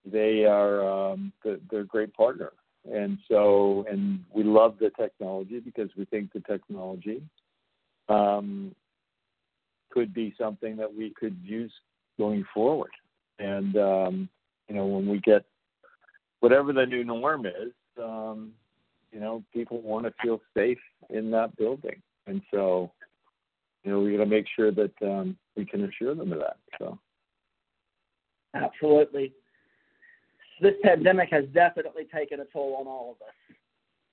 they 0.06 0.46
are 0.46 1.12
um, 1.12 1.32
they're 1.44 1.82
a 1.82 1.86
great 1.86 2.14
partner, 2.14 2.54
and 2.92 3.18
so 3.30 3.86
and 3.90 4.24
we 4.34 4.44
love 4.44 4.78
the 4.80 4.90
technology 4.90 5.60
because 5.60 5.90
we 5.96 6.06
think 6.06 6.34
the 6.34 6.40
technology 6.40 7.22
um, 8.10 8.74
could 9.92 10.14
be 10.14 10.34
something 10.40 10.76
that 10.78 10.94
we 10.94 11.14
could 11.20 11.38
use 11.44 11.72
going 12.18 12.46
forward. 12.54 12.92
And 13.38 13.76
um, 13.78 14.30
you 14.68 14.76
know, 14.76 14.86
when 14.86 15.08
we 15.08 15.20
get 15.20 15.46
whatever 16.40 16.74
the 16.74 16.86
new 16.86 17.04
norm 17.04 17.46
is, 17.46 17.74
um, 18.02 18.54
you 19.12 19.20
know, 19.20 19.44
people 19.54 19.82
want 19.82 20.06
to 20.06 20.14
feel 20.24 20.42
safe 20.58 20.80
in 21.10 21.30
that 21.32 21.56
building, 21.58 22.02
and 22.28 22.42
so, 22.52 22.92
you 23.84 23.92
know, 23.92 24.00
we 24.00 24.12
got 24.12 24.24
to 24.24 24.30
make 24.30 24.46
sure 24.56 24.72
that 24.72 24.94
um, 25.02 25.38
we 25.56 25.66
can 25.66 25.84
assure 25.84 26.16
them 26.16 26.32
of 26.32 26.40
that. 26.40 26.58
So, 26.80 27.00
absolutely, 28.54 29.34
this 30.62 30.76
pandemic 30.84 31.30
has 31.32 31.46
definitely 31.54 32.06
taken 32.14 32.40
a 32.40 32.46
toll 32.46 32.78
on 32.80 32.88
all 32.88 33.18
of 33.20 33.28
us, 33.28 33.56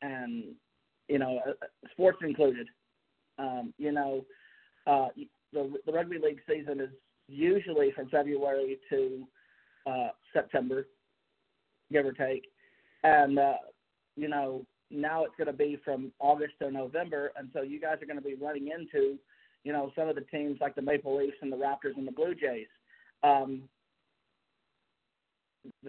and 0.03 0.45
you 1.09 1.19
know, 1.19 1.41
uh, 1.47 1.53
sports 1.93 2.19
included. 2.23 2.69
Um, 3.39 3.73
you 3.79 3.93
know, 3.93 4.25
uh, 4.87 5.09
the 5.53 5.73
the 5.87 5.93
rugby 5.93 6.19
league 6.19 6.41
season 6.49 6.81
is 6.81 6.91
usually 7.29 7.93
from 7.93 8.09
February 8.09 8.79
to 8.91 9.27
uh, 9.87 10.09
September, 10.33 10.87
give 11.93 12.07
or 12.07 12.13
take. 12.13 12.47
And, 13.05 13.39
uh, 13.39 13.55
you 14.17 14.29
know, 14.29 14.67
now 14.91 15.25
it's 15.25 15.35
going 15.37 15.47
to 15.47 15.53
be 15.53 15.79
from 15.85 16.13
August 16.19 16.55
to 16.61 16.71
November. 16.71 17.33
And 17.37 17.49
so 17.53 17.63
you 17.63 17.81
guys 17.81 17.99
are 18.03 18.07
going 18.07 18.19
to 18.19 18.23
be 18.23 18.35
running 18.35 18.69
into, 18.69 19.19
you 19.65 19.73
know, 19.73 19.93
some 19.97 20.09
of 20.09 20.15
the 20.15 20.23
teams 20.23 20.59
like 20.61 20.75
the 20.75 20.83
Maple 20.83 21.17
Leafs 21.17 21.37
and 21.43 21.53
the 21.53 21.57
Raptors 21.57 21.97
and 21.97 22.07
the 22.07 22.13
Blue 22.13 22.35
Jays. 22.35 22.67
Um, 23.23 23.63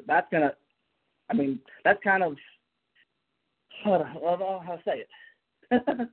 that's 0.07 0.27
going 0.31 0.43
to, 0.43 0.53
I 1.29 1.33
mean, 1.33 1.59
that's 1.83 2.03
kind 2.03 2.23
of, 2.23 2.35
how 3.83 3.97
do 3.97 4.43
I 4.43 4.77
say 4.83 5.05
it? 5.05 5.09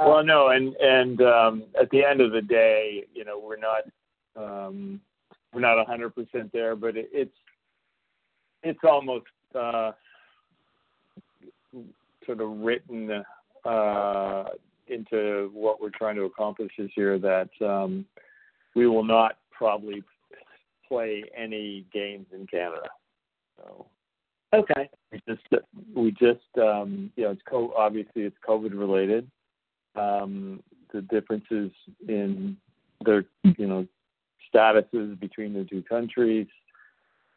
well, 0.00 0.24
no, 0.24 0.48
and 0.48 0.74
and 0.76 1.20
um, 1.20 1.64
at 1.80 1.90
the 1.90 2.02
end 2.04 2.20
of 2.20 2.32
the 2.32 2.42
day, 2.42 3.04
you 3.14 3.24
know, 3.24 3.38
we're 3.38 3.56
not 3.56 3.82
um, 4.36 5.00
we're 5.52 5.60
not 5.60 5.86
100% 5.86 6.52
there, 6.52 6.74
but 6.74 6.96
it, 6.96 7.08
it's 7.12 7.36
it's 8.62 8.80
almost 8.82 9.26
uh, 9.54 9.92
sort 12.26 12.40
of 12.40 12.58
written 12.58 13.22
uh, 13.64 14.44
into 14.90 15.50
what 15.52 15.80
we're 15.80 15.90
trying 15.90 16.16
to 16.16 16.22
accomplish 16.22 16.72
this 16.78 16.90
year 16.96 17.18
that 17.18 17.50
um, 17.64 18.04
we 18.74 18.86
will 18.86 19.04
not 19.04 19.38
probably 19.50 20.02
play 20.86 21.24
any 21.36 21.84
games 21.92 22.26
in 22.32 22.46
Canada. 22.46 22.88
So 23.56 23.86
okay, 24.54 24.88
we 25.12 25.20
just 25.28 25.42
we 25.94 26.10
just 26.12 26.40
um, 26.60 27.12
you 27.16 27.24
know 27.24 27.30
it's 27.30 27.42
co- 27.48 27.72
obviously 27.76 28.22
it's 28.22 28.36
COVID 28.46 28.78
related. 28.78 29.30
Um, 29.94 30.62
the 30.92 31.02
differences 31.02 31.70
in 32.06 32.56
their 33.04 33.24
you 33.56 33.66
know 33.66 33.86
statuses 34.54 35.18
between 35.20 35.52
the 35.52 35.64
two 35.64 35.82
countries. 35.82 36.46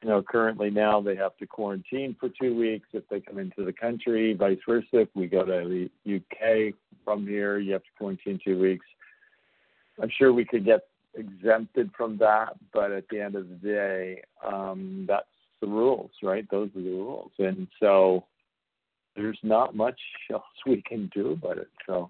You 0.04 0.10
know, 0.10 0.24
currently 0.24 0.72
now 0.72 1.00
they 1.00 1.16
have 1.16 1.38
to 1.38 1.46
quarantine 1.46 2.16
for 2.20 2.30
two 2.30 2.58
weeks 2.58 2.88
if 2.94 3.08
they 3.10 3.20
come 3.20 3.38
into 3.38 3.64
the 3.64 3.74
country. 3.74 4.34
Vice 4.34 4.58
versa, 4.68 4.88
if 4.94 5.10
we 5.14 5.28
go 5.28 5.46
to 5.46 5.90
the 6.06 6.16
UK 6.16 6.74
from 7.06 7.28
here, 7.28 7.60
you 7.60 7.74
have 7.74 7.84
to 7.84 7.90
quarantine 7.98 8.40
two 8.44 8.60
weeks. 8.60 8.86
I'm 10.02 10.10
sure 10.18 10.34
we 10.34 10.46
could 10.46 10.66
get 10.66 10.88
exempted 11.14 11.92
from 11.96 12.18
that, 12.18 12.56
but 12.74 12.92
at 12.92 13.04
the 13.10 13.20
end 13.20 13.36
of 13.36 13.48
the 13.50 13.56
day, 13.56 14.24
um, 14.46 15.06
that's 15.08 15.26
the 15.62 15.68
rules, 15.68 16.12
right? 16.24 16.48
Those 16.50 16.70
are 16.76 16.82
the 16.82 16.90
rules, 16.90 17.32
and 17.38 17.68
so 17.80 18.26
there's 19.16 19.40
not 19.44 19.76
much 19.76 20.00
else 20.32 20.44
we 20.66 20.82
can 20.82 21.12
do 21.14 21.32
about 21.34 21.58
it. 21.58 21.70
So, 21.86 22.10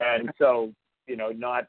and 0.00 0.30
so 0.38 0.72
you 1.06 1.16
know, 1.16 1.30
not 1.30 1.68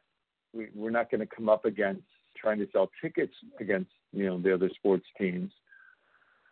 we, 0.53 0.69
we're 0.73 0.89
not 0.89 1.11
going 1.11 1.21
to 1.21 1.27
come 1.27 1.49
up 1.49 1.65
against 1.65 2.03
trying 2.45 2.59
to 2.59 2.67
sell 2.71 2.91
tickets 3.01 3.33
against 3.59 3.89
you 4.13 4.27
know 4.27 4.39
the 4.39 4.53
other 4.53 4.69
sports 4.75 5.05
teams. 5.17 5.51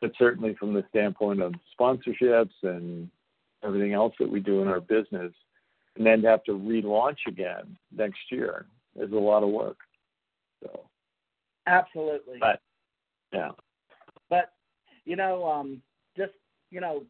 but 0.02 0.12
certainly 0.18 0.56
from 0.60 0.74
the 0.74 0.84
standpoint 0.90 1.40
of 1.40 1.54
sponsorships 1.80 2.50
and 2.64 3.08
everything 3.64 3.94
else 3.94 4.14
that 4.20 4.30
we 4.30 4.40
do 4.40 4.64
in 4.64 4.68
our 4.68 4.82
business, 4.82 5.32
and 5.96 6.06
then 6.06 6.24
to 6.24 6.28
have 6.28 6.44
to 6.46 6.54
relaunch 6.54 7.20
again 7.28 7.78
next 7.96 8.20
year 8.32 8.66
is 8.96 9.12
a 9.12 9.16
lot 9.16 9.44
of 9.44 9.50
work. 9.50 9.78
So 10.64 10.82
absolutely. 11.68 12.40
But 12.40 12.60
yeah. 13.32 13.52
But 14.32 14.52
you 15.06 15.16
know, 15.16 15.46
um, 15.46 15.80
just 16.18 16.34
you 16.72 16.82
know, 16.82 17.04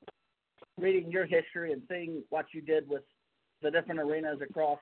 reading 0.77 1.09
your 1.09 1.25
history 1.25 1.71
and 1.71 1.81
seeing 1.89 2.21
what 2.31 2.47
you 2.53 2.61
did 2.61 2.89
with 2.89 3.03
the 3.61 3.71
different 3.71 4.01
arenas 4.01 4.41
across 4.41 4.79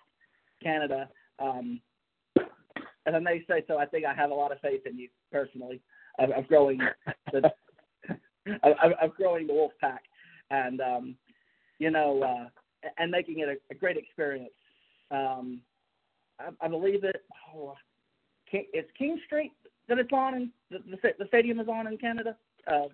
Canada, 0.64 1.08
um, 1.38 1.80
and 3.06 3.16
I 3.16 3.20
may 3.20 3.44
say 3.48 3.64
so, 3.68 3.78
I 3.78 3.86
think 3.86 4.06
I 4.06 4.14
have 4.14 4.32
a 4.32 4.36
lot 4.36 4.52
of 4.52 4.60
faith 4.60 4.82
in 4.86 4.98
you 4.98 5.10
personally 5.32 5.82
of, 6.20 6.32
of 6.32 6.48
growing 6.48 6.80
the 7.32 7.52
of, 8.64 8.92
of 9.02 9.16
growing 9.16 9.48
the 9.48 9.54
Wolfpack, 9.54 10.00
and 10.50 10.82
um, 10.82 11.16
you 11.80 11.92
know, 11.92 12.22
uh, 12.24 12.90
and 12.98 13.12
making 13.12 13.40
it 13.40 13.50
a, 13.50 13.56
a 13.74 13.76
great 13.76 13.98
experience. 13.98 14.52
Um, 15.10 15.62
I, 16.40 16.66
I 16.66 16.68
believe 16.68 17.04
it. 17.04 17.24
Oh, 17.56 17.76
King, 18.50 18.66
it's 18.74 18.90
King 18.98 19.20
Street 19.26 19.54
that 19.88 20.00
it's 20.00 20.12
on, 20.14 20.34
and 20.36 20.50
the, 20.70 20.80
the 20.90 20.98
the 21.20 21.28
stadium 21.28 21.60
is 21.60 21.68
on 21.68 21.88
in 21.88 21.98
Canada. 21.98 22.36
Uh, 22.68 22.88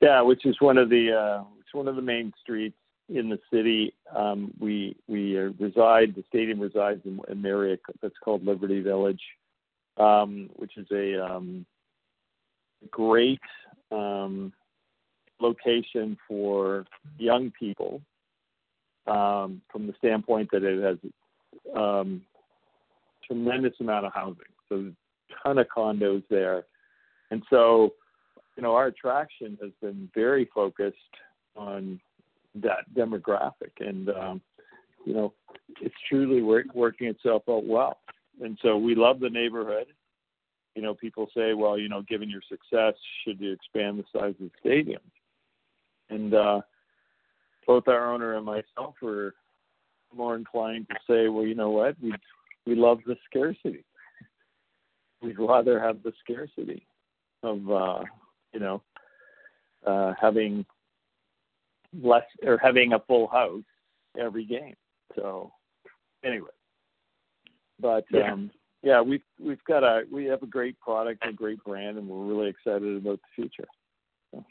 yeah, 0.00 0.20
which 0.22 0.46
is 0.46 0.56
one 0.60 0.78
of 0.78 0.88
the 0.88 1.12
uh, 1.12 1.44
it's 1.60 1.74
one 1.74 1.88
of 1.88 1.96
the 1.96 2.02
main 2.02 2.32
streets 2.42 2.76
in 3.08 3.28
the 3.28 3.38
city. 3.52 3.94
Um, 4.14 4.52
we 4.58 4.96
we 5.08 5.38
uh, 5.38 5.50
reside. 5.58 6.14
The 6.14 6.24
stadium 6.28 6.60
resides 6.60 7.00
in 7.04 7.20
an 7.28 7.44
area 7.44 7.76
that's 8.02 8.18
called 8.24 8.44
Liberty 8.44 8.80
Village, 8.80 9.20
um, 10.00 10.48
which 10.56 10.76
is 10.76 10.86
a 10.90 11.22
um, 11.22 11.66
great 12.90 13.40
um, 13.92 14.52
location 15.40 16.16
for 16.26 16.86
young 17.18 17.52
people 17.58 18.00
um, 19.06 19.60
from 19.70 19.86
the 19.86 19.94
standpoint 19.98 20.48
that 20.52 20.64
it 20.64 20.82
has 20.82 20.96
um, 21.76 22.22
tremendous 23.26 23.74
amount 23.80 24.06
of 24.06 24.12
housing. 24.14 24.42
So 24.68 24.76
a 24.76 25.48
ton 25.48 25.58
of 25.58 25.66
condos 25.74 26.22
there, 26.30 26.64
and 27.30 27.42
so 27.50 27.90
you 28.56 28.62
know 28.62 28.74
our 28.74 28.86
attraction 28.86 29.58
has 29.60 29.70
been 29.82 30.10
very 30.14 30.48
focused 30.54 30.96
on 31.56 32.00
that 32.54 32.92
demographic, 32.96 33.72
and 33.80 34.08
um, 34.10 34.40
you 35.04 35.12
know 35.12 35.32
it's 35.80 35.94
truly 36.08 36.42
work, 36.42 36.66
working 36.74 37.08
itself 37.08 37.42
out 37.48 37.64
well. 37.64 37.98
And 38.40 38.58
so 38.62 38.76
we 38.76 38.94
love 38.94 39.20
the 39.20 39.30
neighborhood. 39.30 39.86
You 40.74 40.82
know, 40.82 40.94
people 40.94 41.28
say, 41.36 41.52
well, 41.52 41.78
you 41.78 41.88
know, 41.88 42.02
given 42.02 42.30
your 42.30 42.42
success, 42.48 42.94
should 43.24 43.40
you 43.40 43.52
expand 43.52 43.98
the 43.98 44.04
size 44.18 44.34
of 44.40 44.50
the 44.50 44.50
stadium? 44.60 45.02
And 46.08 46.34
uh, 46.34 46.60
both 47.66 47.88
our 47.88 48.12
owner 48.12 48.36
and 48.36 48.46
myself 48.46 48.94
were 49.02 49.34
more 50.14 50.36
inclined 50.36 50.88
to 50.88 50.96
say, 51.08 51.28
well, 51.28 51.44
you 51.44 51.54
know 51.54 51.70
what, 51.70 51.96
we 52.02 52.12
we 52.66 52.74
love 52.74 52.98
the 53.06 53.16
scarcity. 53.28 53.84
We'd 55.22 55.38
rather 55.38 55.80
have 55.80 56.02
the 56.02 56.12
scarcity 56.20 56.86
of 57.42 57.70
uh, 57.70 58.02
you 58.52 58.60
know 58.60 58.82
uh, 59.86 60.14
having 60.20 60.64
less 62.02 62.24
or 62.44 62.58
having 62.58 62.92
a 62.92 63.00
full 63.00 63.26
house 63.28 63.62
every 64.18 64.44
game. 64.44 64.74
So 65.16 65.52
anyway, 66.24 66.50
but 67.80 68.04
yeah. 68.10 68.32
um, 68.32 68.50
yeah, 68.82 69.00
we've 69.00 69.22
we've 69.38 69.62
got 69.64 69.82
a 69.82 70.04
we 70.10 70.24
have 70.26 70.42
a 70.42 70.46
great 70.46 70.78
product, 70.80 71.24
a 71.26 71.32
great 71.32 71.62
brand, 71.64 71.98
and 71.98 72.08
we're 72.08 72.24
really 72.24 72.48
excited 72.48 72.96
about 72.96 73.20
the 73.20 73.42
future. 73.42 73.68
So. 74.32 74.44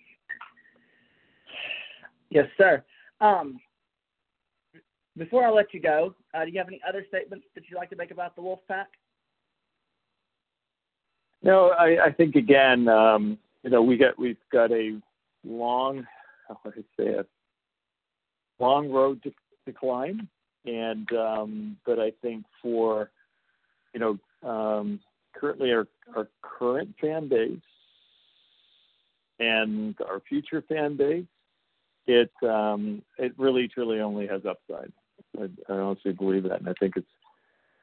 Yes, 2.29 2.47
sir. 2.57 2.83
Um, 3.21 3.59
before 5.17 5.45
I 5.45 5.49
let 5.49 5.73
you 5.73 5.81
go, 5.81 6.15
uh, 6.33 6.45
do 6.45 6.51
you 6.51 6.59
have 6.59 6.67
any 6.67 6.79
other 6.87 7.03
statements 7.09 7.45
that 7.55 7.63
you'd 7.69 7.77
like 7.77 7.89
to 7.89 7.95
make 7.95 8.11
about 8.11 8.35
the 8.35 8.41
Wolfpack? 8.41 8.85
No, 11.41 11.69
I, 11.69 12.05
I 12.05 12.11
think 12.11 12.35
again, 12.35 12.87
um, 12.87 13.37
you 13.63 13.69
know, 13.69 13.81
we 13.81 13.97
got 13.97 14.17
we've 14.19 14.37
got 14.51 14.71
a 14.71 14.99
long, 15.43 16.05
how 16.47 16.59
would 16.63 16.73
I 16.77 16.81
say 17.01 17.09
it, 17.09 17.29
long 18.59 18.91
road 18.91 19.23
to, 19.23 19.31
climb, 19.79 20.27
and 20.65 21.07
um, 21.13 21.77
but 21.85 21.99
I 21.99 22.11
think 22.23 22.43
for 22.59 23.11
you 23.93 23.99
know 23.99 24.49
um, 24.49 24.99
currently 25.35 25.71
our 25.71 25.87
our 26.15 26.27
current 26.41 26.93
fan 26.99 27.27
base 27.27 27.57
and 29.39 29.95
our 30.01 30.21
future 30.27 30.63
fan 30.67 30.97
base 30.97 31.25
it 32.09 32.31
um, 32.43 33.01
it 33.17 33.33
really 33.37 33.67
truly 33.67 33.99
only 33.99 34.27
has 34.27 34.41
upside. 34.45 34.91
I, 35.39 35.47
I 35.71 35.77
honestly 35.77 36.11
believe 36.11 36.43
that, 36.43 36.59
and 36.59 36.67
I 36.67 36.73
think 36.79 36.95
it's 36.97 37.07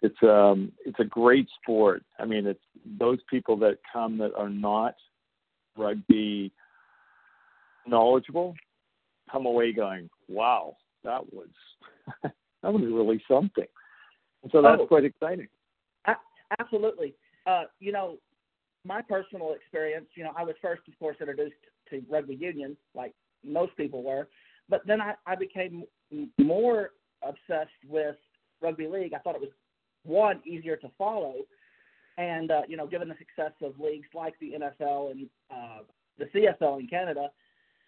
it's 0.03 0.23
um 0.23 0.73
it's 0.85 0.99
a 0.99 1.05
great 1.05 1.49
sport. 1.62 2.03
I 2.19 2.25
mean, 2.25 2.47
it's 2.47 2.61
those 2.99 3.19
people 3.31 3.57
that 3.59 3.79
come 3.92 4.19
that 4.19 4.35
are 4.35 4.51
not 4.51 4.95
rugby 5.77 6.53
knowledgeable 7.87 8.55
come 9.31 9.47
away 9.47 9.73
going, 9.73 10.11
"Wow, 10.29 10.77
that 11.05 11.33
was 11.33 11.49
that 12.23 12.73
was 12.73 12.83
really 12.83 13.23
something." 13.29 13.69
And 14.42 14.53
so 14.53 14.61
that's 14.61 14.83
oh, 14.83 14.87
quite 14.87 15.05
exciting. 15.05 15.49
Absolutely. 16.59 17.14
Uh, 17.46 17.64
you 17.80 17.92
know, 17.92 18.18
my 18.87 19.02
personal 19.02 19.52
experience. 19.52 20.06
You 20.14 20.24
know, 20.24 20.32
I 20.37 20.44
was 20.44 20.54
first, 20.62 20.82
of 20.88 20.98
course, 20.98 21.16
introduced 21.20 21.54
to 21.90 22.02
rugby 22.09 22.35
union, 22.35 22.76
like 22.94 23.12
most 23.44 23.76
people 23.76 24.02
were. 24.02 24.28
But 24.68 24.82
then 24.87 25.00
I, 25.00 25.14
I 25.26 25.35
became 25.35 25.85
more 26.38 26.90
obsessed 27.22 27.70
with 27.88 28.16
rugby 28.61 28.87
league. 28.87 29.12
I 29.14 29.18
thought 29.18 29.35
it 29.35 29.40
was 29.40 29.50
one 30.04 30.40
easier 30.46 30.76
to 30.76 30.88
follow, 30.96 31.35
and 32.16 32.50
uh, 32.50 32.62
you 32.68 32.76
know, 32.76 32.87
given 32.87 33.09
the 33.09 33.16
success 33.18 33.52
of 33.62 33.78
leagues 33.78 34.09
like 34.14 34.35
the 34.40 34.52
NFL 34.52 35.11
and 35.11 35.28
uh, 35.50 35.78
the 36.18 36.26
CFL 36.26 36.80
in 36.80 36.87
Canada, 36.87 37.28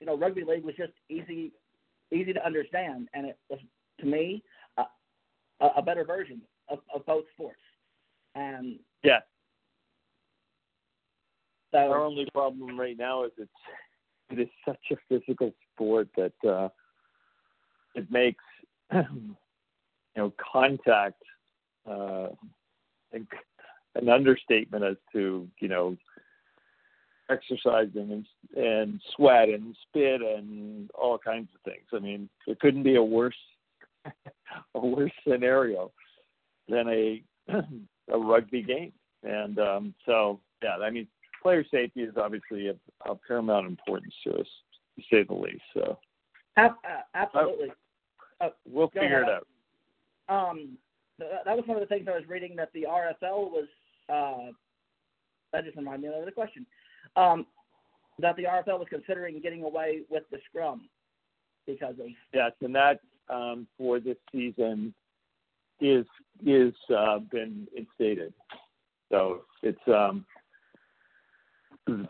you 0.01 0.07
know, 0.07 0.16
rugby 0.16 0.44
league 0.44 0.64
was 0.64 0.75
just 0.77 0.92
easy, 1.09 1.53
easy 2.12 2.33
to 2.33 2.44
understand, 2.44 3.09
and 3.14 3.27
it 3.27 3.38
was 3.49 3.61
to 4.01 4.07
me 4.07 4.42
uh, 4.77 4.85
a, 5.61 5.66
a 5.79 5.83
better 5.83 6.05
version 6.05 6.40
of, 6.68 6.81
of 6.94 7.05
both 7.07 7.25
sports. 7.35 7.61
And 8.38 8.79
yeah, 9.03 9.18
so 11.72 11.79
our 11.79 12.05
only 12.05 12.27
problem 12.33 12.79
right 12.79 12.96
now 12.96 13.24
is 13.24 13.33
it's 13.37 13.51
it 14.31 14.38
is 14.38 14.48
such 14.64 14.79
a 14.92 14.96
physical 15.09 15.53
sport 15.74 16.09
that 16.16 16.48
uh, 16.48 16.68
it 17.94 18.11
makes 18.11 18.44
you 18.92 19.35
know 20.16 20.33
contact 20.53 21.20
uh, 21.90 22.29
an 23.12 24.09
understatement 24.09 24.85
as 24.85 24.96
to 25.12 25.48
you 25.59 25.68
know 25.68 25.96
exercising 27.31 28.12
and, 28.12 28.27
and 28.57 29.01
sweat 29.16 29.48
and 29.48 29.77
spit 29.88 30.22
and 30.22 30.90
all 30.92 31.18
kinds 31.18 31.48
of 31.55 31.61
things. 31.70 31.87
I 31.92 31.98
mean, 31.98 32.29
it 32.46 32.61
couldn't 32.61 32.85
be 32.85 32.94
a 32.94 33.03
worse 33.03 33.35
a 34.74 34.87
worse 34.87 35.12
scenario 35.27 35.90
than 36.68 36.88
a 36.88 37.22
a 38.12 38.18
rugby 38.18 38.62
game. 38.62 38.92
And 39.23 39.59
um, 39.59 39.94
so, 40.07 40.40
yeah, 40.62 40.77
I 40.77 40.90
mean, 40.90 41.07
player 41.42 41.64
safety 41.71 42.03
is 42.03 42.14
obviously 42.16 42.68
of, 42.68 42.77
of 43.07 43.18
paramount 43.27 43.66
importance 43.66 44.14
to 44.25 44.35
us, 44.35 44.47
to 44.97 45.03
say 45.11 45.23
the 45.25 45.35
least. 45.35 45.62
So, 45.75 45.99
absolutely, 47.14 47.73
uh, 48.40 48.51
we'll 48.66 48.88
figure 48.88 49.23
ahead. 49.23 49.29
it 49.29 49.42
out. 50.29 50.51
Um, 50.51 50.79
that 51.18 51.57
was 51.57 51.64
one 51.66 51.77
of 51.77 51.81
the 51.81 51.92
things 51.92 52.07
I 52.09 52.16
was 52.16 52.29
reading 52.29 52.55
that 52.57 52.71
the 52.73 52.87
RFL 52.88 53.51
was. 53.51 53.68
Uh, 54.09 54.53
that 55.53 55.64
just 55.64 55.77
reminded 55.77 56.03
me 56.03 56.09
of 56.09 56.14
another 56.14 56.31
question. 56.31 56.66
Um, 57.16 57.47
that 58.18 58.37
the 58.37 58.44
RFL 58.44 58.79
was 58.79 58.87
considering 58.90 59.40
getting 59.40 59.62
away 59.62 60.03
with 60.11 60.25
the 60.31 60.38
scrum 60.49 60.88
because 61.66 61.94
of 62.01 62.07
yes, 62.33 62.53
and 62.61 62.75
that 62.75 63.01
um, 63.29 63.66
for 63.77 64.01
this 64.01 64.16
season 64.33 64.94
is 65.81 66.07
is 66.45 66.75
uh, 66.97 67.19
been 67.31 67.67
instated. 67.77 68.33
So 69.11 69.43
it's 69.62 69.79
um, 69.88 70.25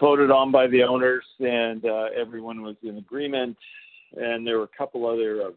voted 0.00 0.30
on 0.30 0.50
by 0.50 0.66
the 0.66 0.82
owners, 0.82 1.24
and 1.40 1.84
uh, 1.84 2.06
everyone 2.16 2.62
was 2.62 2.76
in 2.82 2.98
agreement. 2.98 3.56
And 4.16 4.46
there 4.46 4.58
were 4.58 4.64
a 4.64 4.78
couple 4.78 5.06
other 5.06 5.42
uh, 5.42 5.50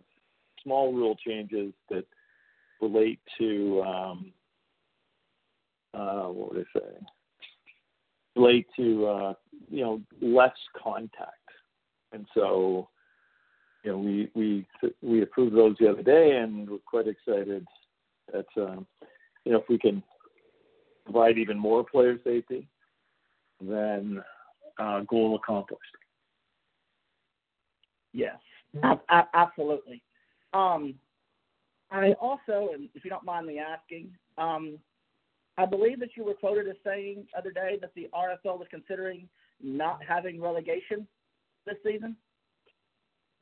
small 0.61 0.93
rule 0.93 1.15
changes 1.15 1.73
that 1.89 2.05
relate 2.81 3.19
to 3.39 3.81
um, 3.83 4.33
uh, 5.93 6.27
what 6.27 6.53
would 6.53 6.65
I 6.75 6.79
say? 6.79 6.85
Relate 8.35 8.67
to 8.77 9.05
uh, 9.07 9.33
you 9.69 9.81
know 9.81 10.01
less 10.21 10.55
contact, 10.81 11.35
and 12.13 12.25
so 12.33 12.87
you 13.83 13.91
know 13.91 13.97
we 13.97 14.31
we 14.33 14.65
we 15.01 15.21
approved 15.21 15.55
those 15.55 15.75
the 15.79 15.89
other 15.89 16.01
day, 16.01 16.37
and 16.37 16.69
we're 16.69 16.77
quite 16.77 17.07
excited 17.07 17.67
that 18.31 18.45
um, 18.57 18.85
you 19.45 19.51
know 19.51 19.59
if 19.59 19.69
we 19.69 19.77
can 19.77 20.03
provide 21.05 21.37
even 21.37 21.57
more 21.57 21.83
player 21.83 22.17
safety 22.23 22.67
then 23.61 24.21
uh, 24.79 25.01
goal 25.01 25.35
accomplished. 25.35 25.81
Yes, 28.13 28.37
a- 28.83 28.99
a- 29.09 29.29
absolutely. 29.33 30.01
Um, 30.53 30.95
I 31.91 32.13
also, 32.13 32.69
and 32.73 32.89
if 32.95 33.03
you 33.03 33.09
don't 33.09 33.25
mind 33.25 33.47
me 33.47 33.59
asking, 33.59 34.11
um, 34.37 34.79
I 35.57 35.65
believe 35.65 35.99
that 35.99 36.15
you 36.15 36.23
were 36.23 36.33
quoted 36.33 36.67
as 36.67 36.75
saying 36.83 37.27
the 37.31 37.39
other 37.39 37.51
day 37.51 37.77
that 37.81 37.93
the 37.95 38.09
RFL 38.13 38.57
was 38.57 38.67
considering 38.69 39.27
not 39.61 39.99
having 40.05 40.41
relegation 40.41 41.07
this 41.65 41.75
season. 41.85 42.15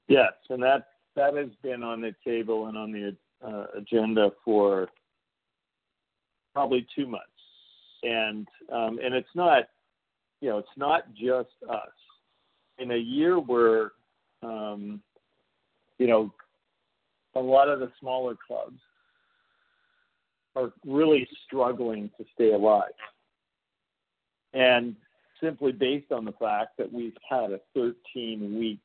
Yes, 0.08 0.34
and 0.50 0.62
that 0.64 0.88
that 1.16 1.36
has 1.36 1.50
been 1.62 1.84
on 1.84 2.02
the 2.02 2.14
table 2.26 2.68
and 2.68 2.78
on 2.78 2.92
the 2.92 3.16
uh, 3.46 3.66
agenda 3.76 4.32
for 4.44 4.90
probably 6.54 6.86
two 6.96 7.08
months, 7.08 7.26
and 8.04 8.48
um, 8.72 9.00
and 9.04 9.14
it's 9.14 9.30
not, 9.36 9.66
you 10.42 10.50
know, 10.50 10.58
it's 10.58 10.68
not 10.78 11.14
just 11.14 11.50
us. 11.70 11.90
In 12.80 12.92
a 12.92 12.98
year 12.98 13.40
where, 13.40 13.92
um, 14.42 15.02
you 15.98 16.08
know, 16.08 16.34
a 17.36 17.40
lot 17.40 17.68
of 17.68 17.80
the 17.80 17.92
smaller 18.00 18.36
clubs 18.48 18.80
are 20.56 20.72
really 20.86 21.28
struggling 21.46 22.10
to 22.18 22.26
stay 22.34 22.52
alive, 22.52 22.92
and 24.54 24.96
simply 25.42 25.72
based 25.72 26.12
on 26.12 26.26
the 26.26 26.34
fact 26.34 26.78
that 26.78 26.92
we've 26.92 27.18
had 27.30 27.52
a 27.52 27.60
13 27.74 28.58
week 28.60 28.80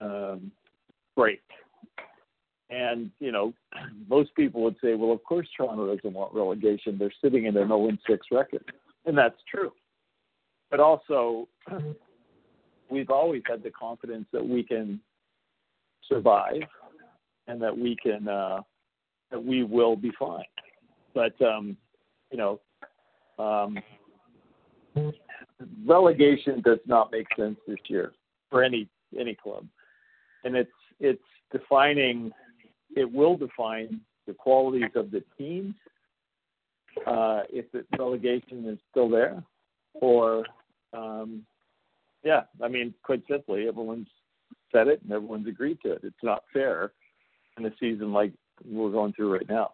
um, 0.00 0.50
break. 1.16 1.42
And, 2.72 3.10
you 3.20 3.30
know, 3.30 3.52
most 4.08 4.34
people 4.34 4.62
would 4.62 4.76
say, 4.82 4.94
well, 4.94 5.12
of 5.12 5.22
course 5.24 5.46
Toronto 5.56 5.94
doesn't 5.94 6.12
want 6.12 6.34
relegation. 6.34 6.96
They're 6.98 7.12
sitting 7.22 7.44
in 7.44 7.56
an 7.56 7.68
0 7.68 7.90
6 8.08 8.26
record. 8.32 8.64
And 9.04 9.16
that's 9.16 9.36
true. 9.50 9.72
But 10.70 10.80
also, 10.80 11.48
we've 12.90 13.10
always 13.10 13.42
had 13.48 13.62
the 13.62 13.70
confidence 13.70 14.26
that 14.32 14.46
we 14.46 14.62
can 14.62 15.00
survive 16.08 16.62
and 17.46 17.60
that 17.60 17.76
we 17.76 17.96
can, 18.02 18.26
uh, 18.26 18.60
that 19.30 19.44
we 19.44 19.64
will 19.64 19.96
be 19.96 20.12
fine. 20.18 20.44
But, 21.14 21.40
um, 21.42 21.76
you 22.30 22.38
know, 22.38 22.60
um, 23.38 23.78
relegation 25.84 26.62
does 26.62 26.78
not 26.86 27.12
make 27.12 27.26
sense 27.36 27.58
this 27.66 27.78
year 27.88 28.12
for 28.50 28.62
any 28.62 28.88
any 29.18 29.34
club 29.34 29.66
and 30.44 30.56
it's 30.56 30.70
it's 31.00 31.22
defining 31.50 32.32
it 32.96 33.10
will 33.10 33.36
define 33.36 34.00
the 34.26 34.34
qualities 34.34 34.90
of 34.94 35.10
the 35.10 35.22
teams 35.38 35.74
uh, 37.06 37.40
if 37.50 37.70
the 37.72 37.84
relegation 37.98 38.68
is 38.68 38.78
still 38.90 39.08
there 39.08 39.42
or 39.94 40.44
um, 40.92 41.44
yeah 42.22 42.42
i 42.62 42.68
mean 42.68 42.94
quite 43.02 43.22
simply 43.28 43.66
everyone's 43.66 44.08
said 44.72 44.88
it 44.88 45.00
and 45.02 45.12
everyone's 45.12 45.46
agreed 45.46 45.78
to 45.82 45.92
it. 45.92 46.00
It's 46.02 46.16
not 46.22 46.44
fair 46.52 46.92
in 47.58 47.66
a 47.66 47.70
season 47.78 48.12
like 48.12 48.32
we're 48.64 48.90
going 48.90 49.12
through 49.12 49.34
right 49.34 49.48
now. 49.48 49.70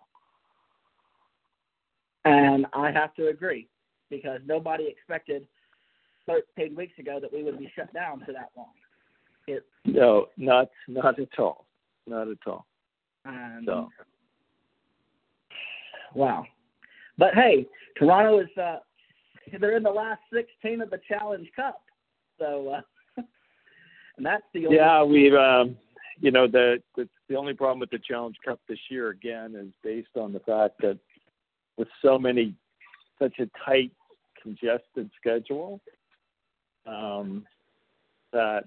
And 2.24 2.66
i 2.74 2.90
have 2.90 3.14
to 3.14 3.28
agree 3.28 3.68
because 4.10 4.40
nobody 4.44 4.86
expected 4.88 5.46
13 6.26 6.74
weeks 6.74 6.98
ago 6.98 7.18
that 7.20 7.32
we 7.32 7.42
would 7.42 7.58
be 7.58 7.70
shut 7.74 7.92
down 7.94 8.22
for 8.26 8.32
that 8.32 8.50
long. 8.56 8.66
It, 9.46 9.64
no, 9.86 10.26
not 10.36 10.68
not 10.88 11.18
at 11.18 11.38
all, 11.38 11.64
not 12.06 12.28
at 12.28 12.36
all. 12.46 12.66
Um, 13.28 13.62
so. 13.66 13.88
Wow, 16.14 16.46
but 17.18 17.34
hey, 17.34 17.66
Toronto 17.98 18.40
is 18.40 18.48
uh, 18.56 18.78
they're 19.60 19.76
in 19.76 19.82
the 19.82 19.90
last 19.90 20.20
16 20.32 20.80
of 20.80 20.90
the 20.90 21.00
Challenge 21.06 21.46
Cup, 21.54 21.82
so 22.38 22.68
uh, 22.68 22.80
and 24.16 24.24
that's 24.24 24.42
the 24.54 24.66
only 24.66 24.76
yeah 24.76 25.02
we've 25.02 25.34
um, 25.34 25.76
you 26.20 26.30
know 26.30 26.46
the, 26.46 26.82
the 26.96 27.08
the 27.28 27.36
only 27.36 27.52
problem 27.52 27.78
with 27.80 27.90
the 27.90 27.98
Challenge 27.98 28.36
Cup 28.44 28.60
this 28.68 28.78
year 28.90 29.10
again 29.10 29.54
is 29.54 29.68
based 29.82 30.16
on 30.16 30.32
the 30.32 30.40
fact 30.40 30.80
that 30.80 30.98
with 31.76 31.88
so 32.02 32.18
many 32.18 32.54
such 33.18 33.38
a 33.38 33.48
tight 33.64 33.92
congested 34.42 35.10
schedule 35.20 35.80
um, 36.86 37.44
that 38.32 38.64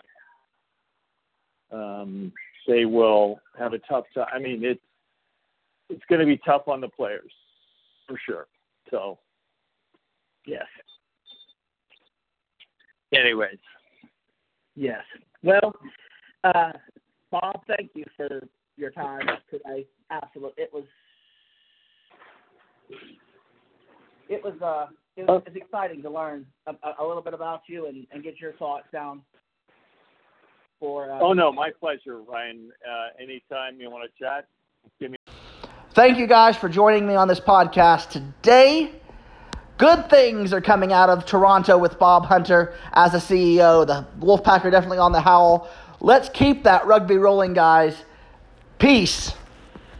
um, 1.71 2.31
they 2.67 2.85
will 2.85 3.39
have 3.57 3.73
a 3.73 3.79
tough 3.79 4.05
time. 4.13 4.27
I 4.33 4.39
mean, 4.39 4.63
it's 4.63 4.81
it's 5.89 6.03
going 6.09 6.21
to 6.21 6.25
be 6.25 6.37
tough 6.45 6.67
on 6.67 6.79
the 6.79 6.87
players 6.87 7.31
for 8.07 8.17
sure. 8.25 8.47
So, 8.89 9.19
yes. 10.45 10.65
Anyways. 13.13 13.57
Yes. 14.75 15.03
Well, 15.43 15.73
uh, 16.43 16.71
Bob, 17.29 17.61
thank 17.67 17.91
you 17.93 18.05
for 18.15 18.41
your 18.77 18.91
time 18.91 19.27
today. 19.49 19.85
Absolutely, 20.09 20.63
it 20.63 20.69
was 20.73 20.83
it 24.29 24.43
was 24.43 24.53
uh 24.61 24.87
it 25.17 25.27
was, 25.27 25.43
it 25.45 25.53
was 25.53 25.61
exciting 25.61 26.01
to 26.03 26.09
learn 26.09 26.45
a, 26.67 26.73
a 26.99 27.05
little 27.05 27.21
bit 27.21 27.33
about 27.33 27.61
you 27.67 27.87
and, 27.87 28.07
and 28.11 28.23
get 28.23 28.39
your 28.39 28.53
thoughts 28.53 28.85
down 28.91 29.21
for. 30.81 31.09
Uh, 31.09 31.19
oh 31.21 31.31
no, 31.31 31.53
my 31.53 31.69
pleasure, 31.79 32.17
Ryan. 32.21 32.69
Uh, 32.85 33.23
anytime 33.23 33.79
you 33.79 33.89
want 33.89 34.11
to 34.11 34.23
chat, 34.23 34.47
give 34.99 35.11
me. 35.11 35.17
Thank 35.93 36.17
you 36.17 36.27
guys 36.27 36.57
for 36.57 36.67
joining 36.67 37.07
me 37.07 37.15
on 37.15 37.29
this 37.29 37.39
podcast 37.39 38.09
today. 38.09 38.91
Good 39.77 40.09
things 40.09 40.53
are 40.53 40.61
coming 40.61 40.91
out 40.91 41.09
of 41.09 41.25
Toronto 41.25 41.77
with 41.77 41.97
Bob 41.97 42.25
Hunter 42.25 42.75
as 42.93 43.13
a 43.13 43.17
CEO. 43.17 43.87
The 43.87 44.05
Wolfpack 44.19 44.65
are 44.65 44.69
definitely 44.69 44.99
on 44.99 45.11
the 45.11 45.21
howl. 45.21 45.69
Let's 46.01 46.29
keep 46.29 46.63
that 46.63 46.85
rugby 46.85 47.17
rolling, 47.17 47.53
guys. 47.53 47.95
Peace. 48.77 49.33